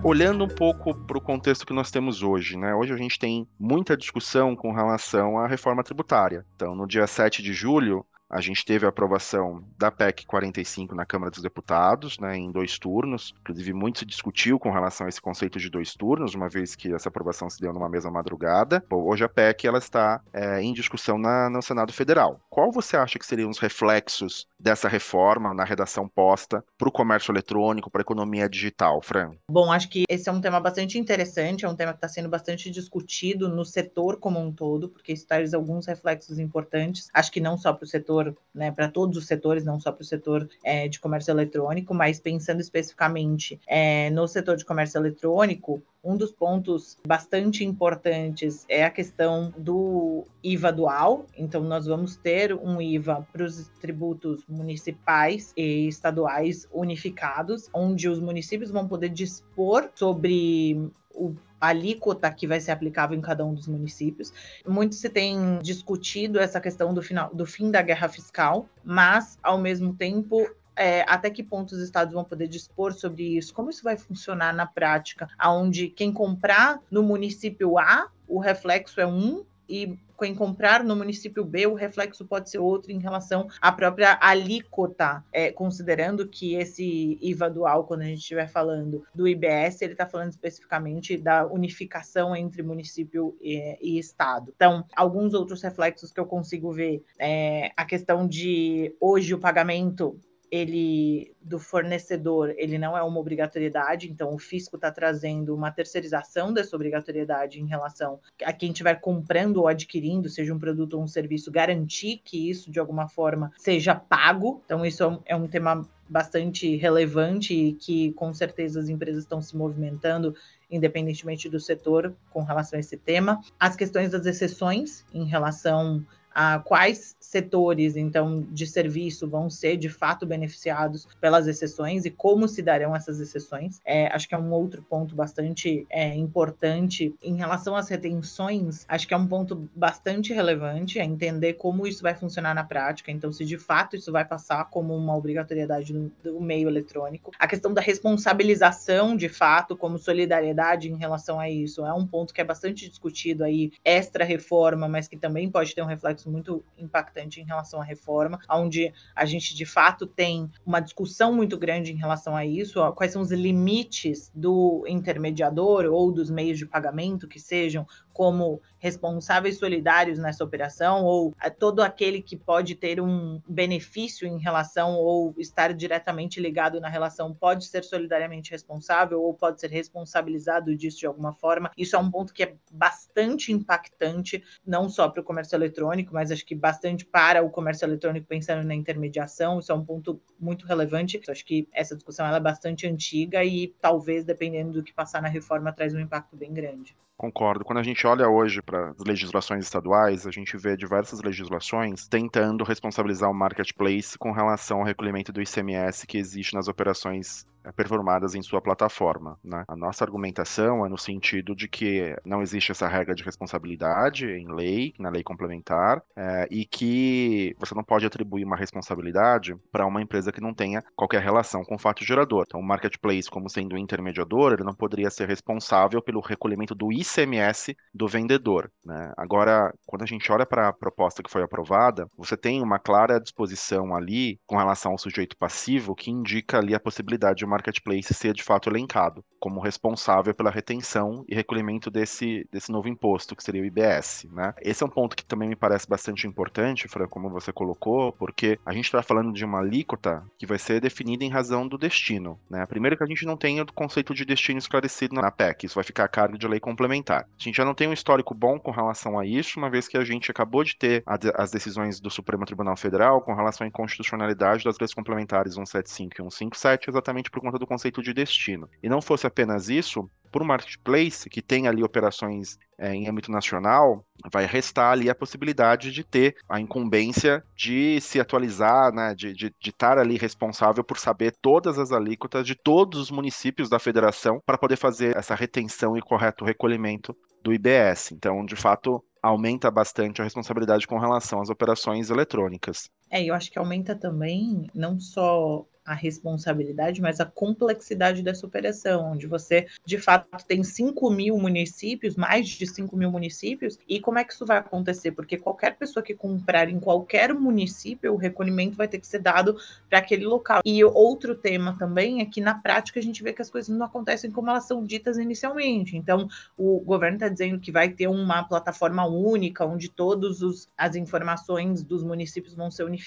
olhando 0.00 0.42
um 0.42 0.48
pouco 0.48 0.94
para 0.94 1.18
o 1.18 1.20
contexto 1.20 1.66
que 1.66 1.72
nós 1.74 1.90
temos 1.90 2.22
hoje, 2.22 2.56
né? 2.56 2.74
Hoje 2.74 2.94
a 2.94 2.96
gente 2.96 3.18
tem 3.18 3.46
muita 3.60 3.94
discussão 3.94 4.56
com 4.56 4.72
relação 4.72 5.38
à 5.38 5.46
reforma 5.46 5.84
tributária. 5.84 6.46
Então, 6.56 6.74
no 6.74 6.86
dia 6.86 7.06
7 7.06 7.42
de 7.42 7.52
julho, 7.52 8.06
a 8.30 8.40
gente 8.40 8.64
teve 8.64 8.84
a 8.84 8.90
aprovação 8.90 9.62
da 9.78 9.90
PEC 9.90 10.26
45 10.26 10.94
na 10.94 11.06
Câmara 11.06 11.30
dos 11.30 11.42
Deputados, 11.42 12.18
né, 12.18 12.36
em 12.36 12.50
dois 12.50 12.78
turnos. 12.78 13.34
Inclusive, 13.40 13.72
muito 13.72 14.00
se 14.00 14.04
discutiu 14.04 14.58
com 14.58 14.70
relação 14.70 15.06
a 15.06 15.08
esse 15.08 15.20
conceito 15.20 15.58
de 15.58 15.70
dois 15.70 15.94
turnos, 15.94 16.34
uma 16.34 16.48
vez 16.48 16.74
que 16.74 16.92
essa 16.92 17.08
aprovação 17.08 17.48
se 17.48 17.60
deu 17.60 17.72
numa 17.72 17.88
mesma 17.88 18.10
madrugada. 18.10 18.84
Bom, 18.88 19.02
hoje 19.08 19.24
a 19.24 19.28
PEC 19.28 19.66
ela 19.66 19.78
está 19.78 20.20
é, 20.32 20.60
em 20.60 20.72
discussão 20.72 21.18
na, 21.18 21.48
no 21.48 21.62
Senado 21.62 21.92
Federal. 21.92 22.40
Qual 22.50 22.70
você 22.70 22.96
acha 22.96 23.18
que 23.18 23.26
seriam 23.26 23.50
os 23.50 23.58
reflexos 23.58 24.46
dessa 24.58 24.88
reforma 24.88 25.54
na 25.54 25.64
redação 25.64 26.08
posta 26.08 26.64
para 26.76 26.88
o 26.88 26.92
comércio 26.92 27.32
eletrônico, 27.32 27.90
para 27.90 28.00
a 28.00 28.02
economia 28.02 28.48
digital, 28.48 29.00
Fran? 29.00 29.32
Bom, 29.50 29.72
acho 29.72 29.88
que 29.88 30.04
esse 30.08 30.28
é 30.28 30.32
um 30.32 30.40
tema 30.40 30.60
bastante 30.60 30.98
interessante, 30.98 31.64
é 31.64 31.68
um 31.68 31.76
tema 31.76 31.92
que 31.92 31.98
está 31.98 32.08
sendo 32.08 32.28
bastante 32.28 32.70
discutido 32.70 33.48
no 33.48 33.64
setor 33.64 34.18
como 34.18 34.38
um 34.38 34.52
todo, 34.52 34.88
porque 34.88 35.12
isso 35.12 35.26
traz 35.26 35.54
alguns 35.54 35.86
reflexos 35.86 36.38
importantes. 36.38 37.08
Acho 37.14 37.30
que 37.32 37.40
não 37.40 37.56
só 37.56 37.72
para 37.72 37.84
o 37.84 37.88
setor, 37.88 38.17
né, 38.54 38.70
para 38.70 38.88
todos 38.88 39.16
os 39.16 39.26
setores, 39.26 39.64
não 39.64 39.78
só 39.78 39.92
para 39.92 40.02
o 40.02 40.06
setor 40.06 40.48
é, 40.64 40.88
de 40.88 40.98
comércio 41.00 41.30
eletrônico, 41.30 41.94
mas 41.94 42.20
pensando 42.20 42.60
especificamente 42.60 43.60
é, 43.66 44.10
no 44.10 44.26
setor 44.26 44.56
de 44.56 44.64
comércio 44.64 44.98
eletrônico, 44.98 45.82
um 46.02 46.16
dos 46.16 46.32
pontos 46.32 46.96
bastante 47.06 47.64
importantes 47.64 48.64
é 48.68 48.84
a 48.84 48.90
questão 48.90 49.52
do 49.56 50.24
IVA 50.42 50.72
dual. 50.72 51.26
Então, 51.36 51.62
nós 51.62 51.86
vamos 51.86 52.16
ter 52.16 52.54
um 52.54 52.80
IVA 52.80 53.26
para 53.32 53.44
os 53.44 53.68
tributos 53.80 54.44
municipais 54.48 55.52
e 55.56 55.88
estaduais 55.88 56.68
unificados, 56.72 57.68
onde 57.74 58.08
os 58.08 58.20
municípios 58.20 58.70
vão 58.70 58.86
poder 58.86 59.08
dispor 59.08 59.90
sobre 59.94 60.90
o 61.18 61.34
alíquota 61.60 62.30
que 62.30 62.46
vai 62.46 62.60
ser 62.60 62.70
aplicável 62.70 63.18
em 63.18 63.20
cada 63.20 63.44
um 63.44 63.52
dos 63.52 63.66
municípios. 63.66 64.32
Muito 64.66 64.94
se 64.94 65.08
tem 65.08 65.58
discutido 65.60 66.38
essa 66.38 66.60
questão 66.60 66.94
do 66.94 67.02
final 67.02 67.34
do 67.34 67.44
fim 67.44 67.70
da 67.70 67.82
guerra 67.82 68.08
fiscal, 68.08 68.68
mas 68.84 69.38
ao 69.42 69.58
mesmo 69.58 69.92
tempo 69.92 70.48
é, 70.76 71.04
até 71.08 71.28
que 71.28 71.42
ponto 71.42 71.72
os 71.72 71.80
estados 71.80 72.14
vão 72.14 72.22
poder 72.22 72.46
dispor 72.46 72.92
sobre 72.92 73.36
isso, 73.36 73.52
como 73.52 73.68
isso 73.68 73.82
vai 73.82 73.96
funcionar 73.96 74.54
na 74.54 74.64
prática, 74.64 75.28
aonde 75.36 75.88
quem 75.88 76.12
comprar 76.12 76.80
no 76.88 77.02
município 77.02 77.76
A, 77.76 78.08
o 78.28 78.38
reflexo 78.38 79.00
é 79.00 79.06
um, 79.06 79.44
e 79.68 79.98
quem 80.18 80.34
comprar 80.34 80.82
no 80.82 80.96
município 80.96 81.44
B, 81.44 81.66
o 81.66 81.74
reflexo 81.74 82.24
pode 82.24 82.50
ser 82.50 82.58
outro 82.58 82.90
em 82.90 82.98
relação 82.98 83.48
à 83.60 83.70
própria 83.70 84.18
alíquota, 84.20 85.24
é, 85.32 85.52
considerando 85.52 86.26
que 86.26 86.54
esse 86.54 87.16
IVA 87.22 87.48
dual, 87.48 87.84
quando 87.84 88.00
a 88.00 88.06
gente 88.06 88.18
estiver 88.18 88.48
falando 88.48 89.04
do 89.14 89.28
IBS, 89.28 89.80
ele 89.80 89.92
está 89.92 90.06
falando 90.06 90.30
especificamente 90.30 91.16
da 91.16 91.46
unificação 91.46 92.34
entre 92.34 92.62
município 92.62 93.36
e, 93.40 93.78
e, 93.80 93.98
estado. 93.98 94.52
Então, 94.56 94.84
alguns 94.96 95.34
outros 95.34 95.62
reflexos 95.62 96.10
que 96.10 96.18
eu 96.18 96.26
consigo 96.26 96.72
ver 96.72 97.04
é 97.18 97.70
a 97.76 97.84
questão 97.84 98.26
de 98.26 98.94
hoje 99.00 99.34
o 99.34 99.38
pagamento 99.38 100.18
ele 100.50 101.34
do 101.40 101.58
fornecedor 101.58 102.54
ele 102.56 102.78
não 102.78 102.96
é 102.96 103.02
uma 103.02 103.18
obrigatoriedade, 103.18 104.10
então 104.10 104.34
o 104.34 104.38
fisco 104.38 104.76
está 104.76 104.90
trazendo 104.90 105.54
uma 105.54 105.70
terceirização 105.70 106.52
dessa 106.52 106.76
obrigatoriedade 106.76 107.60
em 107.60 107.66
relação 107.66 108.20
a 108.44 108.52
quem 108.52 108.70
estiver 108.70 109.00
comprando 109.00 109.58
ou 109.58 109.68
adquirindo, 109.68 110.28
seja 110.28 110.54
um 110.54 110.58
produto 110.58 110.94
ou 110.94 111.02
um 111.02 111.08
serviço, 111.08 111.50
garantir 111.50 112.20
que 112.24 112.50
isso 112.50 112.70
de 112.70 112.78
alguma 112.78 113.08
forma 113.08 113.52
seja 113.56 113.94
pago. 113.94 114.62
Então, 114.64 114.84
isso 114.84 115.02
é 115.02 115.08
um, 115.08 115.20
é 115.26 115.36
um 115.36 115.48
tema 115.48 115.88
bastante 116.08 116.76
relevante 116.76 117.54
e 117.54 117.72
que 117.74 118.12
com 118.12 118.32
certeza 118.32 118.80
as 118.80 118.88
empresas 118.88 119.24
estão 119.24 119.42
se 119.42 119.56
movimentando 119.56 120.34
independentemente 120.70 121.48
do 121.48 121.60
setor 121.60 122.14
com 122.30 122.42
relação 122.42 122.76
a 122.76 122.80
esse 122.80 122.96
tema. 122.96 123.40
As 123.58 123.76
questões 123.76 124.10
das 124.10 124.26
exceções 124.26 125.04
em 125.12 125.24
relação 125.24 126.04
a 126.40 126.60
quais 126.60 127.16
setores, 127.18 127.96
então, 127.96 128.46
de 128.52 128.64
serviço 128.64 129.28
vão 129.28 129.50
ser 129.50 129.76
de 129.76 129.88
fato 129.88 130.24
beneficiados 130.24 131.08
pelas 131.20 131.48
exceções 131.48 132.04
e 132.04 132.10
como 132.12 132.46
se 132.46 132.62
darão 132.62 132.94
essas 132.94 133.18
exceções. 133.18 133.80
É, 133.84 134.06
acho 134.14 134.28
que 134.28 134.36
é 134.36 134.38
um 134.38 134.52
outro 134.52 134.80
ponto 134.88 135.16
bastante 135.16 135.84
é, 135.90 136.14
importante. 136.14 137.12
Em 137.20 137.34
relação 137.34 137.74
às 137.74 137.88
retenções, 137.88 138.84
acho 138.86 139.08
que 139.08 139.12
é 139.12 139.16
um 139.16 139.26
ponto 139.26 139.68
bastante 139.74 140.32
relevante, 140.32 141.00
é 141.00 141.04
entender 141.04 141.54
como 141.54 141.88
isso 141.88 142.04
vai 142.04 142.14
funcionar 142.14 142.54
na 142.54 142.62
prática, 142.62 143.10
então, 143.10 143.32
se 143.32 143.44
de 143.44 143.58
fato 143.58 143.96
isso 143.96 144.12
vai 144.12 144.24
passar 144.24 144.66
como 144.66 144.94
uma 144.94 145.16
obrigatoriedade 145.16 145.92
no 145.92 146.40
meio 146.40 146.68
eletrônico. 146.68 147.32
A 147.36 147.48
questão 147.48 147.74
da 147.74 147.80
responsabilização, 147.80 149.16
de 149.16 149.28
fato, 149.28 149.76
como 149.76 149.98
solidariedade 149.98 150.88
em 150.88 150.96
relação 150.96 151.40
a 151.40 151.50
isso, 151.50 151.84
é 151.84 151.92
um 151.92 152.06
ponto 152.06 152.32
que 152.32 152.40
é 152.40 152.44
bastante 152.44 152.88
discutido 152.88 153.42
aí, 153.42 153.72
extra-reforma, 153.84 154.86
mas 154.86 155.08
que 155.08 155.16
também 155.16 155.50
pode 155.50 155.74
ter 155.74 155.82
um 155.82 155.86
reflexo 155.86 156.27
muito 156.28 156.64
impactante 156.76 157.40
em 157.40 157.44
relação 157.44 157.80
à 157.80 157.84
reforma, 157.84 158.38
onde 158.50 158.92
a 159.14 159.24
gente 159.24 159.54
de 159.54 159.64
fato 159.64 160.06
tem 160.06 160.50
uma 160.64 160.80
discussão 160.80 161.32
muito 161.32 161.56
grande 161.56 161.92
em 161.92 161.96
relação 161.96 162.36
a 162.36 162.44
isso, 162.44 162.80
quais 162.92 163.12
são 163.12 163.22
os 163.22 163.32
limites 163.32 164.30
do 164.34 164.84
intermediador 164.86 165.86
ou 165.86 166.12
dos 166.12 166.30
meios 166.30 166.58
de 166.58 166.66
pagamento 166.66 167.26
que 167.26 167.40
sejam 167.40 167.86
como 168.18 168.60
responsáveis 168.80 169.58
solidários 169.58 170.18
nessa 170.18 170.42
operação, 170.42 171.04
ou 171.04 171.32
todo 171.56 171.80
aquele 171.80 172.20
que 172.20 172.36
pode 172.36 172.74
ter 172.74 173.00
um 173.00 173.40
benefício 173.48 174.26
em 174.26 174.40
relação 174.40 174.96
ou 174.96 175.32
estar 175.38 175.72
diretamente 175.72 176.40
ligado 176.40 176.80
na 176.80 176.88
relação 176.88 177.32
pode 177.32 177.66
ser 177.66 177.84
solidariamente 177.84 178.50
responsável 178.50 179.22
ou 179.22 179.32
pode 179.32 179.60
ser 179.60 179.70
responsabilizado 179.70 180.74
disso 180.74 180.98
de 180.98 181.06
alguma 181.06 181.32
forma. 181.32 181.70
Isso 181.78 181.94
é 181.94 181.98
um 182.00 182.10
ponto 182.10 182.34
que 182.34 182.42
é 182.42 182.56
bastante 182.72 183.52
impactante, 183.52 184.42
não 184.66 184.88
só 184.88 185.08
para 185.08 185.20
o 185.20 185.24
comércio 185.24 185.54
eletrônico, 185.54 186.12
mas 186.12 186.32
acho 186.32 186.44
que 186.44 186.56
bastante 186.56 187.06
para 187.06 187.40
o 187.44 187.50
comércio 187.50 187.84
eletrônico 187.84 188.26
pensando 188.26 188.66
na 188.66 188.74
intermediação. 188.74 189.60
Isso 189.60 189.70
é 189.70 189.74
um 189.76 189.84
ponto 189.84 190.20
muito 190.40 190.66
relevante. 190.66 191.20
Eu 191.24 191.30
acho 191.30 191.44
que 191.44 191.68
essa 191.72 191.94
discussão 191.94 192.26
é 192.26 192.40
bastante 192.40 192.84
antiga 192.84 193.44
e 193.44 193.68
talvez, 193.80 194.24
dependendo 194.24 194.72
do 194.72 194.82
que 194.82 194.92
passar 194.92 195.22
na 195.22 195.28
reforma, 195.28 195.72
traz 195.72 195.94
um 195.94 196.00
impacto 196.00 196.36
bem 196.36 196.52
grande. 196.52 196.96
Concordo. 197.20 197.64
Quando 197.64 197.80
a 197.80 197.82
gente 197.82 198.06
olha 198.06 198.28
hoje 198.28 198.62
para 198.62 198.90
as 198.90 199.04
legislações 199.04 199.64
estaduais, 199.64 200.24
a 200.24 200.30
gente 200.30 200.56
vê 200.56 200.76
diversas 200.76 201.20
legislações 201.20 202.06
tentando 202.06 202.62
responsabilizar 202.62 203.28
o 203.28 203.34
marketplace 203.34 204.16
com 204.16 204.30
relação 204.30 204.78
ao 204.78 204.84
recolhimento 204.84 205.32
do 205.32 205.42
ICMS 205.42 206.06
que 206.06 206.16
existe 206.16 206.54
nas 206.54 206.68
operações 206.68 207.44
performadas 207.76 208.34
em 208.34 208.42
sua 208.42 208.60
plataforma. 208.60 209.38
Né? 209.42 209.64
A 209.68 209.76
nossa 209.76 210.04
argumentação 210.04 210.84
é 210.84 210.88
no 210.88 210.98
sentido 210.98 211.54
de 211.54 211.68
que 211.68 212.16
não 212.24 212.42
existe 212.42 212.72
essa 212.72 212.88
regra 212.88 213.14
de 213.14 213.22
responsabilidade 213.22 214.26
em 214.26 214.52
lei, 214.52 214.94
na 214.98 215.10
lei 215.10 215.22
complementar, 215.22 216.02
é, 216.16 216.48
e 216.50 216.64
que 216.64 217.54
você 217.58 217.74
não 217.74 217.84
pode 217.84 218.06
atribuir 218.06 218.44
uma 218.44 218.56
responsabilidade 218.56 219.54
para 219.70 219.86
uma 219.86 220.02
empresa 220.02 220.32
que 220.32 220.40
não 220.40 220.54
tenha 220.54 220.82
qualquer 220.96 221.22
relação 221.22 221.64
com 221.64 221.74
o 221.74 221.78
fato 221.78 222.04
gerador. 222.04 222.44
Então, 222.46 222.60
o 222.60 222.66
marketplace, 222.66 223.30
como 223.30 223.48
sendo 223.48 223.74
um 223.74 223.78
intermediador, 223.78 224.52
ele 224.52 224.64
não 224.64 224.74
poderia 224.74 225.10
ser 225.10 225.28
responsável 225.28 226.02
pelo 226.02 226.20
recolhimento 226.20 226.74
do 226.74 226.92
ICMS 226.92 227.76
do 227.92 228.08
vendedor. 228.08 228.70
Né? 228.84 229.12
Agora, 229.16 229.72
quando 229.86 230.02
a 230.02 230.06
gente 230.06 230.30
olha 230.32 230.46
para 230.46 230.68
a 230.68 230.72
proposta 230.72 231.22
que 231.22 231.30
foi 231.30 231.42
aprovada, 231.42 232.08
você 232.16 232.36
tem 232.36 232.62
uma 232.62 232.78
clara 232.78 233.20
disposição 233.20 233.94
ali 233.94 234.40
com 234.46 234.56
relação 234.56 234.92
ao 234.92 234.98
sujeito 234.98 235.36
passivo 235.36 235.94
que 235.94 236.10
indica 236.10 236.58
ali 236.58 236.74
a 236.74 236.80
possibilidade 236.80 237.38
de 237.38 237.44
uma 237.44 237.57
marketplace 237.58 238.14
ser 238.14 238.32
de 238.32 238.42
fato 238.42 238.70
elencado 238.70 239.24
como 239.38 239.60
responsável 239.60 240.34
pela 240.34 240.50
retenção 240.50 241.24
e 241.28 241.34
recolhimento 241.34 241.90
desse, 241.90 242.46
desse 242.52 242.72
novo 242.72 242.88
imposto, 242.88 243.36
que 243.36 243.42
seria 243.42 243.62
o 243.62 243.64
IBS. 243.64 244.26
Né? 244.32 244.52
Esse 244.60 244.82
é 244.82 244.86
um 244.86 244.90
ponto 244.90 245.16
que 245.16 245.24
também 245.24 245.48
me 245.48 245.56
parece 245.56 245.88
bastante 245.88 246.26
importante, 246.26 246.88
Fran, 246.88 247.06
como 247.06 247.30
você 247.30 247.52
colocou, 247.52 248.12
porque 248.12 248.58
a 248.66 248.72
gente 248.72 248.86
está 248.86 249.02
falando 249.02 249.32
de 249.32 249.44
uma 249.44 249.60
alíquota 249.60 250.24
que 250.38 250.46
vai 250.46 250.58
ser 250.58 250.80
definida 250.80 251.24
em 251.24 251.30
razão 251.30 251.66
do 251.66 251.78
destino. 251.78 252.38
Né? 252.50 252.66
Primeiro 252.66 252.96
que 252.96 253.04
a 253.04 253.06
gente 253.06 253.24
não 253.24 253.36
tem 253.36 253.60
o 253.60 253.66
conceito 253.72 254.14
de 254.14 254.24
destino 254.24 254.58
esclarecido 254.58 255.14
na 255.14 255.30
PEC, 255.30 255.66
isso 255.66 255.76
vai 255.76 255.84
ficar 255.84 256.04
a 256.04 256.08
cargo 256.08 256.38
de 256.38 256.48
lei 256.48 256.60
complementar. 256.60 257.22
A 257.22 257.42
gente 257.42 257.56
já 257.56 257.64
não 257.64 257.74
tem 257.74 257.88
um 257.88 257.92
histórico 257.92 258.34
bom 258.34 258.58
com 258.58 258.70
relação 258.70 259.18
a 259.18 259.24
isso, 259.24 259.58
uma 259.58 259.70
vez 259.70 259.86
que 259.86 259.96
a 259.96 260.04
gente 260.04 260.30
acabou 260.30 260.64
de 260.64 260.76
ter 260.76 261.02
as 261.06 261.50
decisões 261.50 262.00
do 262.00 262.10
Supremo 262.10 262.44
Tribunal 262.44 262.76
Federal 262.76 263.20
com 263.20 263.34
relação 263.34 263.64
à 263.64 263.68
inconstitucionalidade 263.68 264.64
das 264.64 264.78
leis 264.78 264.92
complementares 264.92 265.54
175 265.54 266.12
e 266.12 266.16
157, 266.16 266.90
exatamente 266.90 267.30
por 267.30 267.37
conta 267.40 267.58
do 267.58 267.66
conceito 267.66 268.02
de 268.02 268.12
destino. 268.12 268.68
E 268.82 268.88
não 268.88 269.00
fosse 269.00 269.26
apenas 269.26 269.68
isso, 269.68 270.08
por 270.30 270.42
um 270.42 270.46
marketplace 270.46 271.28
que 271.28 271.42
tem 271.42 271.66
ali 271.66 271.82
operações 271.82 272.58
é, 272.78 272.94
em 272.94 273.08
âmbito 273.08 273.30
nacional, 273.30 274.04
vai 274.30 274.46
restar 274.46 274.92
ali 274.92 275.10
a 275.10 275.14
possibilidade 275.14 275.90
de 275.90 276.04
ter 276.04 276.36
a 276.48 276.60
incumbência 276.60 277.42
de 277.56 278.00
se 278.00 278.20
atualizar, 278.20 278.92
né, 278.92 279.14
de, 279.14 279.32
de, 279.32 279.52
de 279.60 279.70
estar 279.70 279.98
ali 279.98 280.16
responsável 280.16 280.84
por 280.84 280.98
saber 280.98 281.34
todas 281.40 281.78
as 281.78 281.92
alíquotas 281.92 282.46
de 282.46 282.54
todos 282.54 283.00
os 283.00 283.10
municípios 283.10 283.68
da 283.68 283.78
federação 283.78 284.40
para 284.44 284.58
poder 284.58 284.76
fazer 284.76 285.16
essa 285.16 285.34
retenção 285.34 285.96
e 285.96 286.02
correto 286.02 286.44
recolhimento 286.44 287.16
do 287.42 287.52
IBS. 287.52 288.12
Então, 288.12 288.44
de 288.44 288.56
fato, 288.56 289.02
aumenta 289.22 289.70
bastante 289.70 290.20
a 290.20 290.24
responsabilidade 290.24 290.86
com 290.86 290.98
relação 290.98 291.40
às 291.40 291.50
operações 291.50 292.10
eletrônicas. 292.10 292.88
É, 293.10 293.24
eu 293.24 293.34
acho 293.34 293.50
que 293.50 293.58
aumenta 293.58 293.94
também 293.94 294.68
não 294.74 294.98
só 295.00 295.66
a 295.88 295.94
responsabilidade, 295.94 297.00
mas 297.00 297.18
a 297.18 297.24
complexidade 297.24 298.22
dessa 298.22 298.46
operação, 298.46 299.12
onde 299.12 299.26
você, 299.26 299.66
de 299.86 299.96
fato, 299.96 300.28
tem 300.46 300.62
5 300.62 301.10
mil 301.10 301.38
municípios, 301.38 302.14
mais 302.14 302.46
de 302.46 302.66
5 302.66 302.94
mil 302.94 303.10
municípios, 303.10 303.78
e 303.88 303.98
como 303.98 304.18
é 304.18 304.24
que 304.24 304.34
isso 304.34 304.44
vai 304.44 304.58
acontecer? 304.58 305.12
Porque 305.12 305.38
qualquer 305.38 305.78
pessoa 305.78 306.02
que 306.02 306.14
comprar 306.14 306.68
em 306.68 306.78
qualquer 306.78 307.32
município, 307.32 308.12
o 308.12 308.16
recolhimento 308.16 308.76
vai 308.76 308.86
ter 308.86 308.98
que 308.98 309.06
ser 309.06 309.20
dado 309.20 309.56
para 309.88 310.00
aquele 310.00 310.26
local. 310.26 310.60
E 310.62 310.84
outro 310.84 311.34
tema 311.34 311.74
também 311.78 312.20
é 312.20 312.26
que, 312.26 312.40
na 312.40 312.54
prática, 312.54 313.00
a 313.00 313.02
gente 313.02 313.22
vê 313.22 313.32
que 313.32 313.40
as 313.40 313.50
coisas 313.50 313.74
não 313.74 313.86
acontecem 313.86 314.30
como 314.30 314.50
elas 314.50 314.66
são 314.66 314.84
ditas 314.84 315.16
inicialmente. 315.16 315.96
Então, 315.96 316.28
o 316.54 316.80
governo 316.80 317.16
está 317.16 317.30
dizendo 317.30 317.58
que 317.58 317.72
vai 317.72 317.88
ter 317.88 318.08
uma 318.08 318.44
plataforma 318.44 319.06
única, 319.06 319.64
onde 319.64 319.88
todas 319.88 320.68
as 320.76 320.96
informações 320.96 321.82
dos 321.82 322.04
municípios 322.04 322.54
vão 322.54 322.70
ser 322.70 322.84
unificadas. 322.84 322.97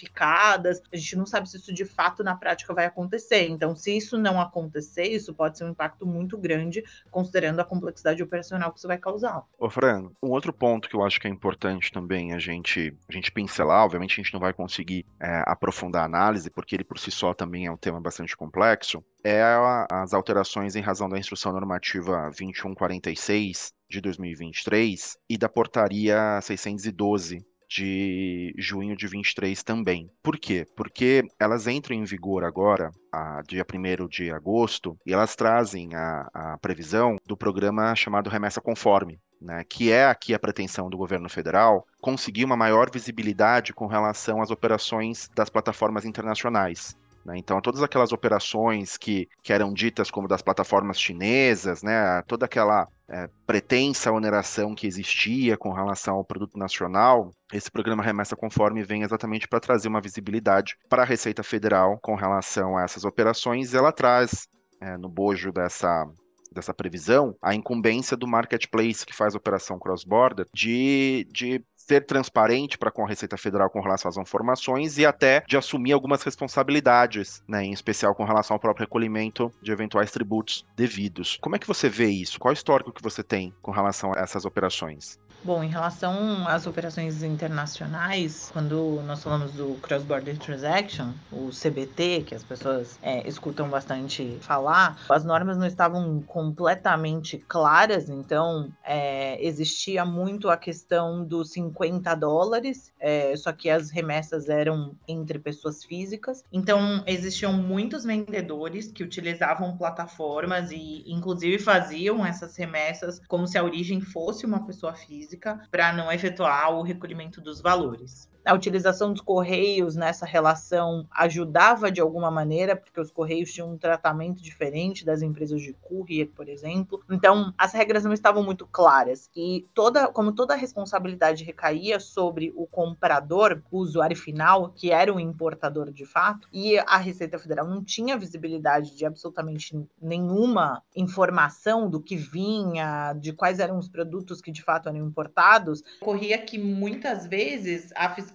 A 0.92 0.96
gente 0.96 1.16
não 1.16 1.26
sabe 1.26 1.50
se 1.50 1.58
isso 1.58 1.74
de 1.74 1.86
fato 1.86 2.24
na 2.24 2.36
prática 2.36 2.74
vai 2.74 2.86
acontecer. 2.86 3.48
Então, 3.50 3.76
se 3.76 3.96
isso 3.96 4.18
não 4.18 4.40
acontecer, 4.40 5.04
isso 5.04 5.34
pode 5.34 5.58
ser 5.58 5.66
um 5.66 5.70
impacto 5.70 6.06
muito 6.06 6.38
grande, 6.38 6.84
considerando 7.10 7.60
a 7.60 7.66
complexidade 7.66 8.22
operacional 8.22 8.72
que 8.72 8.80
isso 8.80 8.88
vai 8.88 8.98
causar. 8.98 9.44
Ô, 9.58 9.70
Fran, 9.70 10.10
um 10.22 10.30
outro 10.30 10.54
ponto 10.54 10.90
que 10.90 10.96
eu 10.96 11.04
acho 11.04 11.20
que 11.20 11.28
é 11.28 11.30
importante 11.30 11.92
também 11.92 12.34
a 12.34 12.40
gente, 12.40 12.96
a 13.08 13.12
gente 13.12 13.32
pincelar, 13.32 13.86
obviamente 13.86 14.14
a 14.14 14.24
gente 14.24 14.34
não 14.34 14.40
vai 14.40 14.54
conseguir 14.54 15.06
é, 15.20 15.44
aprofundar 15.46 16.04
a 16.04 16.06
análise, 16.06 16.50
porque 16.50 16.76
ele 16.76 16.84
por 16.84 17.00
si 17.00 17.12
só 17.12 17.34
também 17.34 17.66
é 17.66 17.72
um 17.72 17.78
tema 17.78 18.00
bastante 18.00 18.36
complexo, 18.36 19.04
é 19.24 19.42
a, 19.42 19.88
as 19.92 20.14
alterações 20.14 20.76
em 20.76 20.82
razão 20.82 21.10
da 21.10 21.18
Instrução 21.18 21.52
Normativa 21.52 22.24
2146 22.38 23.74
de 23.90 24.02
2023 24.02 25.18
e 25.30 25.38
da 25.38 25.50
Portaria 25.50 26.40
612 26.42 27.46
de 27.72 28.54
junho 28.58 28.98
de 28.98 29.08
23 29.08 29.64
também. 29.64 30.12
Por 30.22 30.38
quê? 30.38 30.66
Porque 30.76 31.24
elas 31.40 31.68
entram 31.68 31.96
em 31.96 32.04
vigor 32.04 32.44
agora, 32.44 32.92
a 33.12 33.42
dia 33.48 33.66
1 33.66 34.08
de 34.10 34.30
agosto, 34.30 34.98
e 35.06 35.14
elas 35.14 35.36
trazem 35.36 35.96
a, 35.96 36.30
a 36.34 36.58
previsão 36.58 37.16
do 37.26 37.38
programa 37.38 37.96
chamado 37.96 38.30
Remessa 38.30 38.60
Conforme, 38.60 39.22
né, 39.42 39.64
que 39.64 39.90
é 39.92 40.06
aqui 40.06 40.34
a 40.34 40.40
pretensão 40.40 40.90
do 40.90 40.98
governo 40.98 41.30
federal, 41.30 41.88
conseguir 42.02 42.44
uma 42.44 42.58
maior 42.58 42.92
visibilidade 42.92 43.74
com 43.74 43.88
relação 43.88 44.42
às 44.42 44.52
operações 44.52 45.30
das 45.34 45.50
plataformas 45.50 46.04
internacionais. 46.04 46.96
Né? 47.26 47.38
Então, 47.38 47.62
todas 47.62 47.84
aquelas 47.84 48.12
operações 48.12 48.98
que, 48.98 49.28
que 49.44 49.54
eram 49.54 49.74
ditas 49.74 50.10
como 50.10 50.28
das 50.28 50.42
plataformas 50.42 51.00
chinesas, 51.00 51.84
né? 51.84 52.22
toda 52.28 52.46
aquela 52.46 52.88
é, 53.08 53.30
pretensa 53.46 54.12
oneração 54.12 54.74
que 54.74 54.88
existia 54.88 55.58
com 55.58 55.72
relação 55.72 56.16
ao 56.16 56.26
produto 56.26 56.58
nacional, 56.58 57.32
esse 57.54 57.70
programa 57.70 58.04
Remessa 58.04 58.36
Conforme 58.36 58.84
vem 58.84 59.04
exatamente 59.04 59.48
para 59.48 59.60
trazer 59.60 59.88
uma 59.88 60.02
visibilidade 60.02 60.78
para 60.90 61.04
a 61.04 61.06
Receita 61.06 61.44
Federal 61.44 62.00
com 62.02 62.16
relação 62.16 62.78
a 62.78 62.84
essas 62.84 63.04
operações. 63.04 63.74
Ela 63.74 63.92
traz 63.92 64.48
é, 64.82 64.98
no 64.98 65.10
bojo 65.10 65.52
dessa, 65.52 66.08
dessa 66.52 66.74
previsão 66.74 67.36
a 67.42 67.54
incumbência 67.54 68.18
do 68.18 68.28
marketplace 68.28 69.06
que 69.06 69.16
faz 69.16 69.36
operação 69.36 69.80
cross-border 69.80 70.46
de, 70.54 71.28
de 71.32 71.64
ser 71.88 72.06
transparente 72.06 72.78
para 72.78 72.92
com 72.92 73.04
a 73.04 73.08
Receita 73.08 73.38
Federal 73.38 73.70
com 73.70 73.82
relação 73.82 74.10
às 74.10 74.18
informações 74.18 74.98
e 74.98 75.06
até 75.06 75.44
de 75.48 75.58
assumir 75.58 75.92
algumas 75.92 76.24
responsabilidades, 76.24 77.44
né, 77.48 77.64
em 77.64 77.74
especial 77.74 78.16
com 78.16 78.24
relação 78.24 78.56
ao 78.56 78.60
próprio 78.60 78.86
recolhimento 78.86 79.52
de 79.62 79.72
eventuais 79.72 80.12
tributos 80.12 80.66
devidos. 80.76 81.38
Como 81.42 81.56
é 81.56 81.60
que 81.60 81.68
você 81.68 81.90
vê 81.90 82.08
isso? 82.08 82.40
Qual 82.40 82.52
é 82.52 82.54
o 82.54 82.56
histórico 82.56 82.92
que 82.92 83.04
você 83.04 83.24
tem 83.24 83.54
com 83.62 83.72
relação 83.72 84.12
a 84.16 84.20
essas 84.20 84.46
operações? 84.46 85.20
Bom, 85.44 85.64
em 85.64 85.70
relação 85.70 86.48
às 86.48 86.68
operações 86.68 87.24
internacionais, 87.24 88.52
quando 88.54 89.02
nós 89.08 89.24
falamos 89.24 89.52
do 89.54 89.74
Cross 89.82 90.04
Border 90.04 90.38
Transaction, 90.38 91.14
o 91.32 91.50
CBT, 91.50 92.26
que 92.28 92.36
as 92.36 92.44
pessoas 92.44 93.00
é, 93.02 93.28
escutam 93.28 93.68
bastante 93.68 94.38
falar, 94.42 95.00
as 95.10 95.26
normas 95.26 95.58
não 95.58 95.66
estavam 95.66 96.22
completamente 96.22 97.40
claras, 97.40 98.08
então 98.08 98.72
é, 98.84 99.44
existia 99.44 100.06
muito 100.06 100.48
a 100.48 100.56
questão 100.56 101.26
dos 101.26 101.52
50 101.54 102.14
dólares, 102.14 102.94
é, 103.00 103.36
só 103.36 103.52
que 103.52 103.68
as 103.68 103.90
remessas 103.90 104.48
eram 104.48 104.96
entre 105.08 105.40
pessoas 105.40 105.84
físicas. 105.84 106.44
Então, 106.54 107.04
existiam 107.08 107.54
muitos 107.54 108.04
vendedores 108.04 108.92
que 108.92 109.04
utilizavam 109.04 109.76
plataformas 109.76 110.70
e, 110.70 111.04
inclusive, 111.08 111.58
faziam 111.58 112.24
essas 112.24 112.56
remessas 112.56 113.20
como 113.28 113.48
se 113.48 113.58
a 113.58 113.64
origem 113.64 114.02
fosse 114.02 114.46
uma 114.46 114.64
pessoa 114.68 114.94
física 114.94 115.31
física 115.32 115.62
para 115.72 115.94
não 115.94 116.12
efetuar 116.12 116.72
o 116.72 116.82
recolhimento 116.82 117.40
dos 117.40 117.62
valores 117.62 118.30
a 118.46 118.54
utilização 118.54 119.12
dos 119.14 119.22
correios 119.22 119.96
nessa 119.96 120.26
relação 120.26 121.08
ajudava 121.12 121.92
de 121.92 122.02
alguma 122.02 122.32
maneira, 122.32 122.76
porque 122.76 123.00
os 123.00 123.12
correios 123.12 123.52
tinham 123.52 123.72
um 123.72 123.78
tratamento 123.78 124.42
diferente 124.42 125.06
das 125.06 125.22
empresas 125.22 125.62
de 125.62 125.74
courier, 125.74 126.30
por 126.36 126.50
exemplo. 126.50 127.04
Então, 127.10 127.54
as 127.58 127.74
regras 127.74 128.04
não 128.04 128.14
estavam 128.14 128.44
muito 128.44 128.66
claras 128.66 129.30
e 129.36 129.68
toda, 129.74 130.08
como 130.08 130.34
toda 130.34 130.54
a 130.54 130.58
responsabilidade 130.58 131.44
recaía 131.44 132.00
sobre 132.00 132.52
o 132.56 132.66
comprador, 132.66 133.62
o 133.72 133.80
usuário 133.80 134.18
final, 134.18 134.70
que 134.70 134.92
era 134.92 135.14
o 135.14 135.20
importador 135.20 135.92
de 135.92 136.06
fato, 136.06 136.48
e 136.52 136.78
a 136.80 136.98
Receita 136.98 137.38
Federal 137.38 137.68
não 137.68 137.84
tinha 137.84 138.18
visibilidade 138.18 138.96
de 138.96 139.06
absolutamente 139.06 139.78
nenhuma 140.02 140.82
informação 140.96 141.90
do 141.90 142.02
que 142.02 142.16
vinha, 142.16 143.14
de 143.14 143.34
quais 143.34 143.60
eram 143.60 143.78
os 143.78 143.88
produtos 143.88 144.42
que 144.42 144.52
de 144.52 144.64
fato 144.64 144.90
eram 144.90 145.00
importados, 145.00 145.84
corria 146.00 146.38
que 146.38 146.58
muitas 146.58 147.28
vezes 147.28 147.92
a 147.96 148.10
fiscalização 148.10 148.31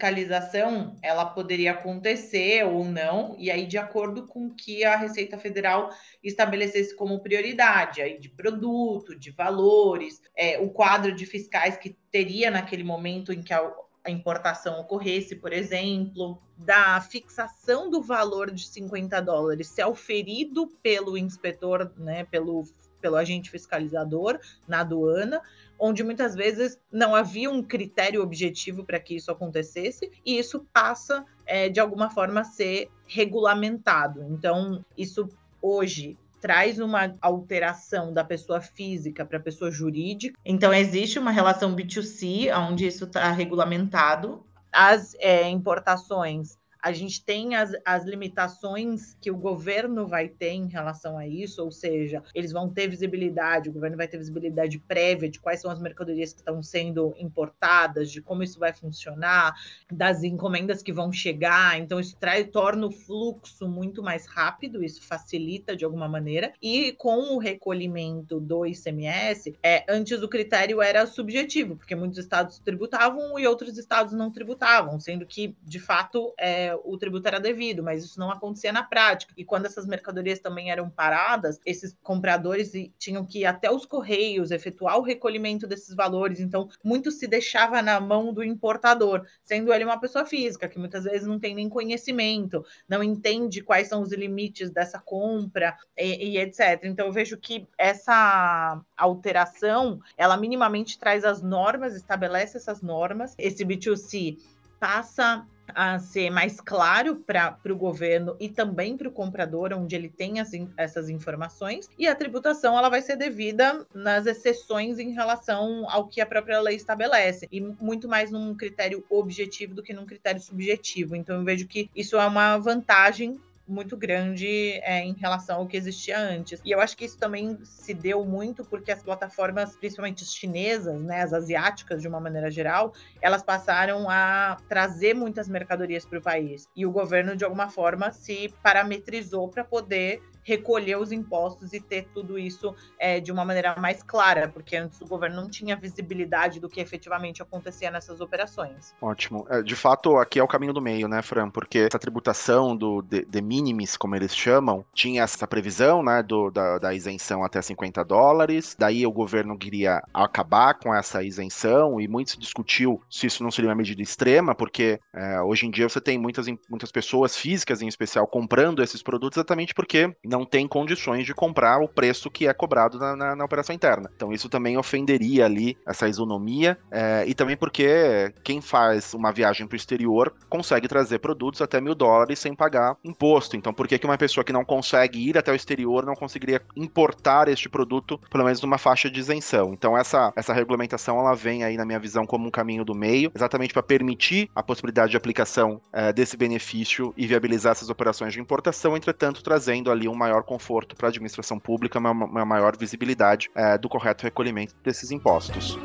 ela 1.03 1.25
poderia 1.25 1.73
acontecer 1.73 2.65
ou 2.65 2.85
não, 2.85 3.35
e 3.39 3.51
aí 3.51 3.67
de 3.67 3.79
acordo 3.79 4.27
com 4.27 4.51
que 4.51 4.85
a 4.85 4.97
Receita 4.97 5.39
Federal 5.39 5.91
estabelecesse 6.23 6.95
como 6.95 7.21
prioridade, 7.21 8.01
aí 8.03 8.19
de 8.19 8.29
produto, 8.29 9.19
de 9.19 9.31
valores, 9.31 10.21
é, 10.37 10.59
o 10.59 10.71
quadro 10.71 11.15
de 11.15 11.27
fiscais 11.27 11.77
que 11.77 11.97
teria 12.11 12.51
naquele 12.51 12.85
momento 12.85 13.33
em 13.33 13.43
que 13.43 13.53
a, 13.53 13.73
a 14.05 14.11
importação 14.11 14.81
ocorresse, 14.81 15.37
por 15.37 15.53
exemplo, 15.53 16.41
da 16.57 17.01
fixação 17.01 17.91
do 17.91 18.03
valor 18.03 18.51
de 18.51 18.67
50 18.67 19.21
dólares 19.21 19.69
ser 19.69 19.83
auferido 19.83 20.69
pelo 20.83 21.19
inspetor, 21.19 21.93
né, 21.97 22.25
pelo, 22.25 22.65
pelo 23.01 23.17
agente 23.17 23.51
fiscalizador 23.51 24.39
na 24.67 24.81
aduana, 24.81 25.43
onde 25.79 26.03
muitas 26.03 26.35
vezes 26.35 26.79
não 26.91 27.15
havia 27.15 27.51
um 27.51 27.63
critério 27.63 28.23
objetivo 28.23 28.85
para 28.85 29.01
que 29.01 29.17
isso 29.17 29.31
acontecesse, 29.31 30.11
e 30.25 30.39
isso 30.39 30.67
passa, 30.73 31.25
é, 31.45 31.69
de 31.69 31.81
alguma 31.81 32.11
forma, 32.11 32.41
a 32.41 32.45
ser 32.45 32.91
regulamentado. 33.07 34.25
Então, 34.31 34.85
isso 34.97 35.29
hoje 35.61 36.17
traz 36.41 36.79
uma 36.79 37.17
alteração 37.21 38.13
da 38.13 38.23
pessoa 38.23 38.61
física 38.61 39.25
para 39.25 39.39
a 39.39 39.43
pessoa 39.43 39.71
jurídica. 39.71 40.39
Então, 40.45 40.73
existe 40.73 41.19
uma 41.19 41.31
relação 41.31 41.75
B2C, 41.75 42.55
onde 42.71 42.87
isso 42.87 43.05
está 43.05 43.31
regulamentado. 43.33 44.45
As 44.71 45.15
é, 45.19 45.49
importações 45.49 46.57
a 46.87 46.93
gente 46.93 47.25
tem 47.25 47.57
as, 47.57 47.73
as 47.85 48.05
limitações 48.05 49.17
que 49.21 49.29
o 49.29 49.37
governo 49.37 50.07
vai 50.07 50.29
ter 50.29 50.53
em 50.53 50.69
relação 50.69 51.19
a 51.19 51.27
isso, 51.27 51.65
ou 51.65 51.73
seja, 51.73 52.23
eles 52.33 52.53
vão 52.53 52.69
ter 52.69 52.87
visibilidade, 52.87 53.69
o 53.69 53.73
governo 53.73 53.97
vai 53.97 54.07
ter 54.07 54.17
visibilidade 54.19 54.79
prévia 54.79 55.29
de 55.29 55.41
quais 55.41 55.61
são 55.61 55.69
as 55.69 55.81
mercadorias 55.81 56.33
que 56.33 56.39
estão 56.39 56.63
sendo 56.63 57.13
importadas, 57.19 58.09
de 58.09 58.23
como 58.23 58.45
isso 58.45 58.61
vai 58.61 58.73
funcionar, 58.73 59.53
das 59.91 60.23
encomendas 60.23 60.81
que 60.81 60.93
vão 60.93 61.11
chegar. 61.11 61.77
Então, 61.77 61.99
isso 61.99 62.17
traz, 62.21 62.49
torna 62.53 62.87
o 62.87 62.93
fluxo 62.93 63.67
muito 63.67 64.01
mais 64.01 64.25
rápido, 64.27 64.85
isso 64.85 65.03
facilita 65.03 65.75
de 65.75 65.85
alguma 65.85 66.09
maneira. 66.09 66.53
E 66.63 66.93
com 66.93 67.35
o 67.35 67.39
recolhimento 67.39 68.39
do 68.39 68.65
ICMS, 68.65 69.59
é, 69.61 69.85
antes 69.89 70.23
o 70.23 70.29
critério 70.29 70.81
era 70.81 71.05
subjetivo, 71.05 71.75
porque 71.75 71.97
muitos 71.97 72.19
estados 72.19 72.61
tributavam 72.61 73.37
e 73.41 73.45
outros 73.45 73.77
estados 73.77 74.13
não 74.13 74.31
tributavam, 74.31 75.01
sendo 75.01 75.27
que, 75.27 75.57
de 75.65 75.81
fato, 75.81 76.33
é, 76.39 76.76
o 76.85 76.97
tributo 76.99 77.27
era 77.27 77.41
devido, 77.41 77.83
mas 77.83 78.05
isso 78.05 78.19
não 78.19 78.31
acontecia 78.31 78.73
na 78.73 78.83
prática. 78.83 79.33
E 79.37 79.45
quando 79.45 79.67
essas 79.67 79.87
mercadorias 79.87 80.39
também 80.39 80.71
eram 80.71 80.91
paradas, 80.91 81.61
esses 81.65 81.97
compradores 82.03 82.73
tinham 82.99 83.25
que 83.25 83.41
ir 83.41 83.47
até 83.47 83.71
os 83.71 83.87
correios 83.87 84.51
efetuar 84.51 84.99
o 84.99 85.03
recolhimento 85.03 85.67
desses 85.67 85.95
valores. 85.95 86.41
Então, 86.41 86.69
muito 86.85 87.11
se 87.11 87.27
deixava 87.27 87.81
na 87.83 88.01
mão 88.01 88.33
do 88.33 88.43
importador, 88.43 89.25
sendo 89.45 89.73
ele 89.73 89.85
uma 89.85 90.01
pessoa 90.01 90.25
física, 90.25 90.69
que 90.69 90.79
muitas 90.79 91.05
vezes 91.05 91.27
não 91.27 91.39
tem 91.39 91.55
nem 91.55 91.69
conhecimento, 91.69 92.65
não 92.89 93.03
entende 93.03 93.63
quais 93.63 93.89
são 93.89 94.03
os 94.03 94.13
limites 94.13 94.71
dessa 94.71 94.99
compra 94.99 95.77
e, 95.97 96.33
e 96.33 96.39
etc. 96.39 96.85
Então, 96.85 97.07
eu 97.07 97.13
vejo 97.13 97.37
que 97.37 97.67
essa 97.79 98.81
alteração, 98.97 100.01
ela 100.17 100.37
minimamente 100.37 100.99
traz 100.99 101.25
as 101.25 101.43
normas, 101.43 101.95
estabelece 101.95 102.57
essas 102.57 102.83
normas. 102.83 103.35
Esse 103.39 103.65
B2C 103.65 104.39
passa 104.79 105.47
a 105.75 105.99
ser 105.99 106.31
mais 106.31 106.61
claro 106.61 107.17
para 107.17 107.59
o 107.69 107.77
governo 107.77 108.37
e 108.41 108.49
também 108.49 108.97
para 108.97 109.09
o 109.09 109.13
comprador, 109.13 109.73
onde 109.73 109.95
ele 109.95 110.09
tem 110.09 110.41
as, 110.41 110.51
essas 110.77 111.09
informações, 111.09 111.89
e 111.99 112.07
a 112.07 112.15
tributação 112.15 112.77
ela 112.77 112.89
vai 112.89 113.03
ser 113.03 113.17
devida 113.17 113.87
nas 113.95 114.27
exceções 114.27 114.99
em 114.99 115.13
relação 115.13 115.89
ao 115.89 116.07
que 116.07 116.21
a 116.21 116.27
própria 116.27 116.61
lei 116.61 116.77
estabelece, 116.77 117.49
e 117.51 117.61
muito 117.61 118.09
mais 118.09 118.31
num 118.31 118.55
critério 118.55 119.05
objetivo 119.11 119.75
do 119.75 119.83
que 119.83 119.93
num 119.93 120.07
critério 120.07 120.41
subjetivo. 120.41 121.17
Então 121.17 121.37
eu 121.37 121.45
vejo 121.45 121.67
que 121.67 121.91
isso 121.95 122.17
é 122.17 122.27
uma 122.27 122.59
vantagem 122.59 123.41
muito 123.67 123.97
grande 123.97 124.47
é, 124.83 125.03
em 125.03 125.13
relação 125.15 125.59
ao 125.59 125.67
que 125.67 125.77
existia 125.77 126.19
antes. 126.19 126.61
E 126.65 126.71
eu 126.71 126.81
acho 126.81 126.97
que 126.97 127.05
isso 127.05 127.19
também 127.19 127.59
se 127.65 127.93
deu 127.93 128.25
muito 128.25 128.65
porque 128.65 128.93
as 128.93 129.03
plataformas, 129.03 129.77
principalmente 129.77 130.25
chinesas, 130.25 131.01
né, 131.03 131.23
as 131.23 131.33
asiáticas 131.33 132.01
de 132.01 132.09
uma 132.09 132.21
maneira 132.21 132.51
geral, 132.51 132.93
elas 133.21 133.43
passaram 133.43 134.09
a 134.09 134.57
trazer 134.69 135.15
muitas 135.15 135.49
mercadorias 135.49 136.05
para 136.05 136.19
o 136.19 136.23
país. 136.23 136.69
E 136.77 136.87
o 136.87 136.91
governo, 136.91 137.37
de 137.37 137.45
alguma 137.45 137.69
forma, 137.69 138.13
se 138.13 138.53
parametrizou 138.63 139.49
para 139.49 139.65
poder 139.65 140.23
recolher 140.47 140.97
os 140.97 141.11
impostos 141.11 141.73
e 141.73 141.81
ter 141.81 142.07
tudo 142.15 142.39
isso 142.39 142.73
é, 142.99 143.19
de 143.19 143.33
uma 143.33 143.45
maneira 143.45 143.75
mais 143.81 144.01
clara, 144.01 144.49
porque 144.49 144.77
antes 144.77 145.01
o 145.01 145.07
governo 145.07 145.43
não 145.43 145.51
tinha 145.51 145.75
visibilidade 145.75 146.61
do 146.61 146.69
que 146.69 146.81
efetivamente 146.81 147.43
acontecia 147.43 147.91
nessas 147.91 148.21
operações. 148.21 148.95
Ótimo. 149.03 149.45
É, 149.51 149.61
de 149.61 149.75
fato, 149.75 150.17
aqui 150.17 150.39
é 150.39 150.43
o 150.43 150.47
caminho 150.47 150.73
do 150.73 150.81
meio, 150.81 151.09
né, 151.09 151.21
Fran? 151.21 151.51
Porque 151.51 151.81
essa 151.81 151.99
tributação 151.99 152.77
do 152.77 153.03
de, 153.03 153.25
de 153.25 153.43
minimis, 153.43 153.97
como 153.97 154.15
eles 154.15 154.35
chamam, 154.35 154.85
tinha 154.95 155.25
essa 155.25 155.49
previsão, 155.49 156.01
né, 156.01 156.23
do, 156.23 156.49
da, 156.51 156.79
da 156.79 156.95
isenção 156.95 157.43
até 157.43 157.61
50 157.61 158.05
dólares. 158.05 158.77
Daí 158.79 159.05
o 159.05 159.11
governo 159.11 159.59
queria 159.59 160.01
acabar 160.15 160.75
com 160.75 160.95
essa 160.95 161.25
isenção 161.25 162.01
e 162.01 162.07
muito 162.07 162.31
se 162.31 162.39
discutiu 162.39 163.03
se 163.11 163.27
isso 163.27 163.43
não 163.43 163.51
seria 163.51 163.69
uma 163.69 163.77
medida 163.77 164.01
extrema, 164.01 164.55
porque 164.55 165.01
é, 165.13 165.41
hoje 165.41 165.67
em 165.67 165.71
dia 165.71 165.89
você 165.89 166.01
tem 166.01 166.17
muitas, 166.17 166.47
muitas 166.71 166.93
pessoas 166.93 167.37
físicas, 167.37 167.83
em 167.83 167.89
especial, 167.89 168.29
comprando 168.29 168.81
esses 168.81 169.03
produtos 169.03 169.39
exatamente 169.39 169.75
porque 169.75 170.15
não 170.25 170.36
não 170.37 170.45
tem 170.45 170.69
condições 170.69 171.25
de 171.25 171.33
comprar 171.35 171.79
o 171.79 171.89
preço 171.89 172.31
que 172.31 172.47
é 172.47 172.53
cobrado 172.53 172.99
na, 172.99 173.17
na, 173.17 173.37
na 173.37 173.45
operação 173.45 173.75
interna. 173.75 174.11
Então 174.15 174.33
isso 174.33 174.49
também 174.49 174.77
ofenderia 174.77 175.47
ali 175.47 175.77
essa 175.87 176.07
isonomia 176.07 176.79
é, 176.91 177.25
e 177.27 177.35
também 177.35 177.57
porque 177.57 178.33
quem 178.45 178.61
faz 178.61 179.15
uma 179.15 179.33
viagem 179.33 179.67
para 179.67 179.75
o 179.75 179.77
exterior 179.77 180.35
consegue 180.49 180.87
trazer 180.87 181.21
produtos 181.21 181.63
até 181.63 181.81
mil 181.81 181.95
dólares 181.95 182.39
sem 182.39 182.55
pagar 182.55 182.97
imposto. 183.03 183.57
Então 183.57 183.73
por 183.73 183.89
que, 183.89 183.99
que 183.99 184.07
uma 184.07 184.19
pessoa 184.19 184.45
que 184.45 184.53
não 184.53 184.65
consegue 184.65 185.19
ir 185.19 185.39
até 185.39 185.51
o 185.51 185.55
exterior 185.55 186.05
não 186.05 186.15
conseguiria 186.15 186.61
importar 186.77 187.49
este 187.49 187.69
produto 187.69 188.21
pelo 188.31 188.45
menos 188.45 188.61
numa 188.61 188.77
faixa 188.77 189.11
de 189.11 189.19
isenção? 189.19 189.73
Então 189.73 189.97
essa, 189.97 190.33
essa 190.37 190.53
regulamentação 190.53 191.19
ela 191.19 191.35
vem 191.35 191.65
aí 191.65 191.79
na 191.79 191.87
minha 191.87 191.99
visão 191.99 192.27
como 192.27 192.47
um 192.47 192.51
caminho 192.51 192.85
do 192.85 192.95
meio, 192.95 193.33
exatamente 193.35 193.73
para 193.73 193.83
permitir 193.83 194.51
a 194.55 194.63
possibilidade 194.63 195.13
de 195.13 195.17
aplicação 195.17 195.81
é, 195.93 196.13
desse 196.13 196.37
benefício 196.37 197.15
e 197.17 197.27
viabilizar 197.27 197.73
essas 197.73 197.89
operações 197.89 198.35
de 198.35 198.41
importação, 198.41 198.97
entretanto 198.97 199.43
trazendo 199.43 199.91
ali 199.91 200.07
uma 200.07 200.26
maior 200.27 200.43
conforto 200.43 200.97
para 200.97 201.09
a 201.09 201.11
administração 201.11 201.59
pública, 201.59 201.99
uma, 201.99 202.45
maior 202.45 202.77
visibilidade 202.77 203.49
é, 203.55 203.79
do 203.79 203.89
correto 203.89 204.25
recolhimento 204.25 204.75
desses 204.83 205.11
impostos. 205.11 205.79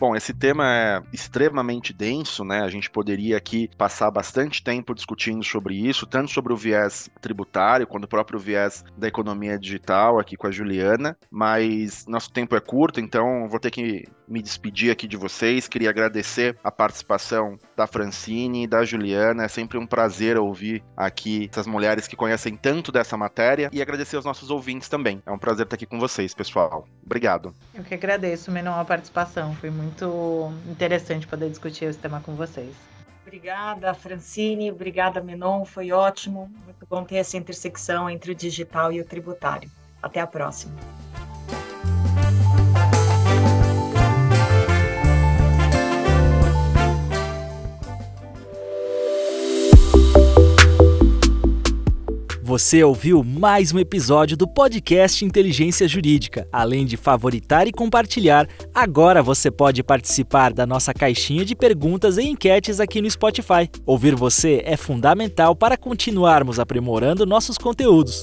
Bom, 0.00 0.14
esse 0.14 0.32
tema 0.32 0.64
é 0.64 1.02
extremamente 1.12 1.92
denso, 1.92 2.44
né? 2.44 2.60
A 2.60 2.68
gente 2.68 2.88
poderia 2.88 3.36
aqui 3.36 3.68
passar 3.76 4.10
bastante 4.12 4.62
tempo 4.62 4.94
discutindo 4.94 5.42
sobre 5.42 5.74
isso, 5.74 6.06
tanto 6.06 6.30
sobre 6.30 6.52
o 6.52 6.56
viés 6.56 7.10
tributário, 7.20 7.86
quanto 7.86 8.04
o 8.04 8.08
próprio 8.08 8.38
viés 8.38 8.84
da 8.96 9.08
economia 9.08 9.58
digital 9.58 10.20
aqui 10.20 10.36
com 10.36 10.46
a 10.46 10.52
Juliana, 10.52 11.16
mas 11.28 12.06
nosso 12.06 12.30
tempo 12.30 12.54
é 12.54 12.60
curto, 12.60 13.00
então 13.00 13.48
vou 13.48 13.58
ter 13.58 13.72
que 13.72 14.06
me 14.28 14.42
despedir 14.42 14.92
aqui 14.92 15.08
de 15.08 15.16
vocês. 15.16 15.66
Queria 15.66 15.90
agradecer 15.90 16.56
a 16.62 16.70
participação 16.70 17.58
da 17.76 17.86
Francine 17.86 18.64
e 18.64 18.66
da 18.66 18.84
Juliana. 18.84 19.44
É 19.44 19.48
sempre 19.48 19.78
um 19.78 19.86
prazer 19.86 20.36
ouvir 20.36 20.84
aqui 20.96 21.48
essas 21.50 21.66
mulheres 21.66 22.06
que 22.06 22.14
conhecem 22.14 22.54
tanto 22.54 22.92
dessa 22.92 23.16
matéria 23.16 23.70
e 23.72 23.80
agradecer 23.80 24.16
aos 24.16 24.24
nossos 24.24 24.50
ouvintes 24.50 24.88
também. 24.88 25.22
É 25.24 25.32
um 25.32 25.38
prazer 25.38 25.64
estar 25.64 25.76
aqui 25.76 25.86
com 25.86 25.98
vocês, 25.98 26.34
pessoal. 26.34 26.86
Obrigado. 27.04 27.54
Eu 27.74 27.82
que 27.82 27.94
agradeço, 27.94 28.50
Menon, 28.50 28.78
a 28.78 28.84
participação. 28.84 29.54
Foi 29.54 29.70
muito 29.88 30.52
interessante 30.70 31.26
poder 31.26 31.48
discutir 31.50 31.86
esse 31.86 31.98
tema 31.98 32.20
com 32.20 32.34
vocês. 32.34 32.74
Obrigada, 33.26 33.92
Francine. 33.92 34.70
Obrigada, 34.70 35.20
Menon. 35.20 35.64
Foi 35.64 35.92
ótimo. 35.92 36.50
Muito 36.64 36.86
bom 36.88 37.04
ter 37.04 37.16
essa 37.16 37.36
intersecção 37.36 38.08
entre 38.08 38.32
o 38.32 38.34
digital 38.34 38.90
e 38.92 39.00
o 39.00 39.04
tributário. 39.04 39.70
Até 40.02 40.20
a 40.20 40.26
próxima. 40.26 40.74
Você 52.48 52.82
ouviu 52.82 53.22
mais 53.22 53.74
um 53.74 53.78
episódio 53.78 54.34
do 54.34 54.48
podcast 54.48 55.22
Inteligência 55.22 55.86
Jurídica. 55.86 56.48
Além 56.50 56.86
de 56.86 56.96
favoritar 56.96 57.68
e 57.68 57.72
compartilhar, 57.72 58.48
agora 58.74 59.22
você 59.22 59.50
pode 59.50 59.82
participar 59.82 60.54
da 60.54 60.66
nossa 60.66 60.94
caixinha 60.94 61.44
de 61.44 61.54
perguntas 61.54 62.16
e 62.16 62.22
enquetes 62.22 62.80
aqui 62.80 63.02
no 63.02 63.10
Spotify. 63.10 63.68
Ouvir 63.84 64.14
você 64.14 64.62
é 64.64 64.78
fundamental 64.78 65.54
para 65.54 65.76
continuarmos 65.76 66.58
aprimorando 66.58 67.26
nossos 67.26 67.58
conteúdos. 67.58 68.22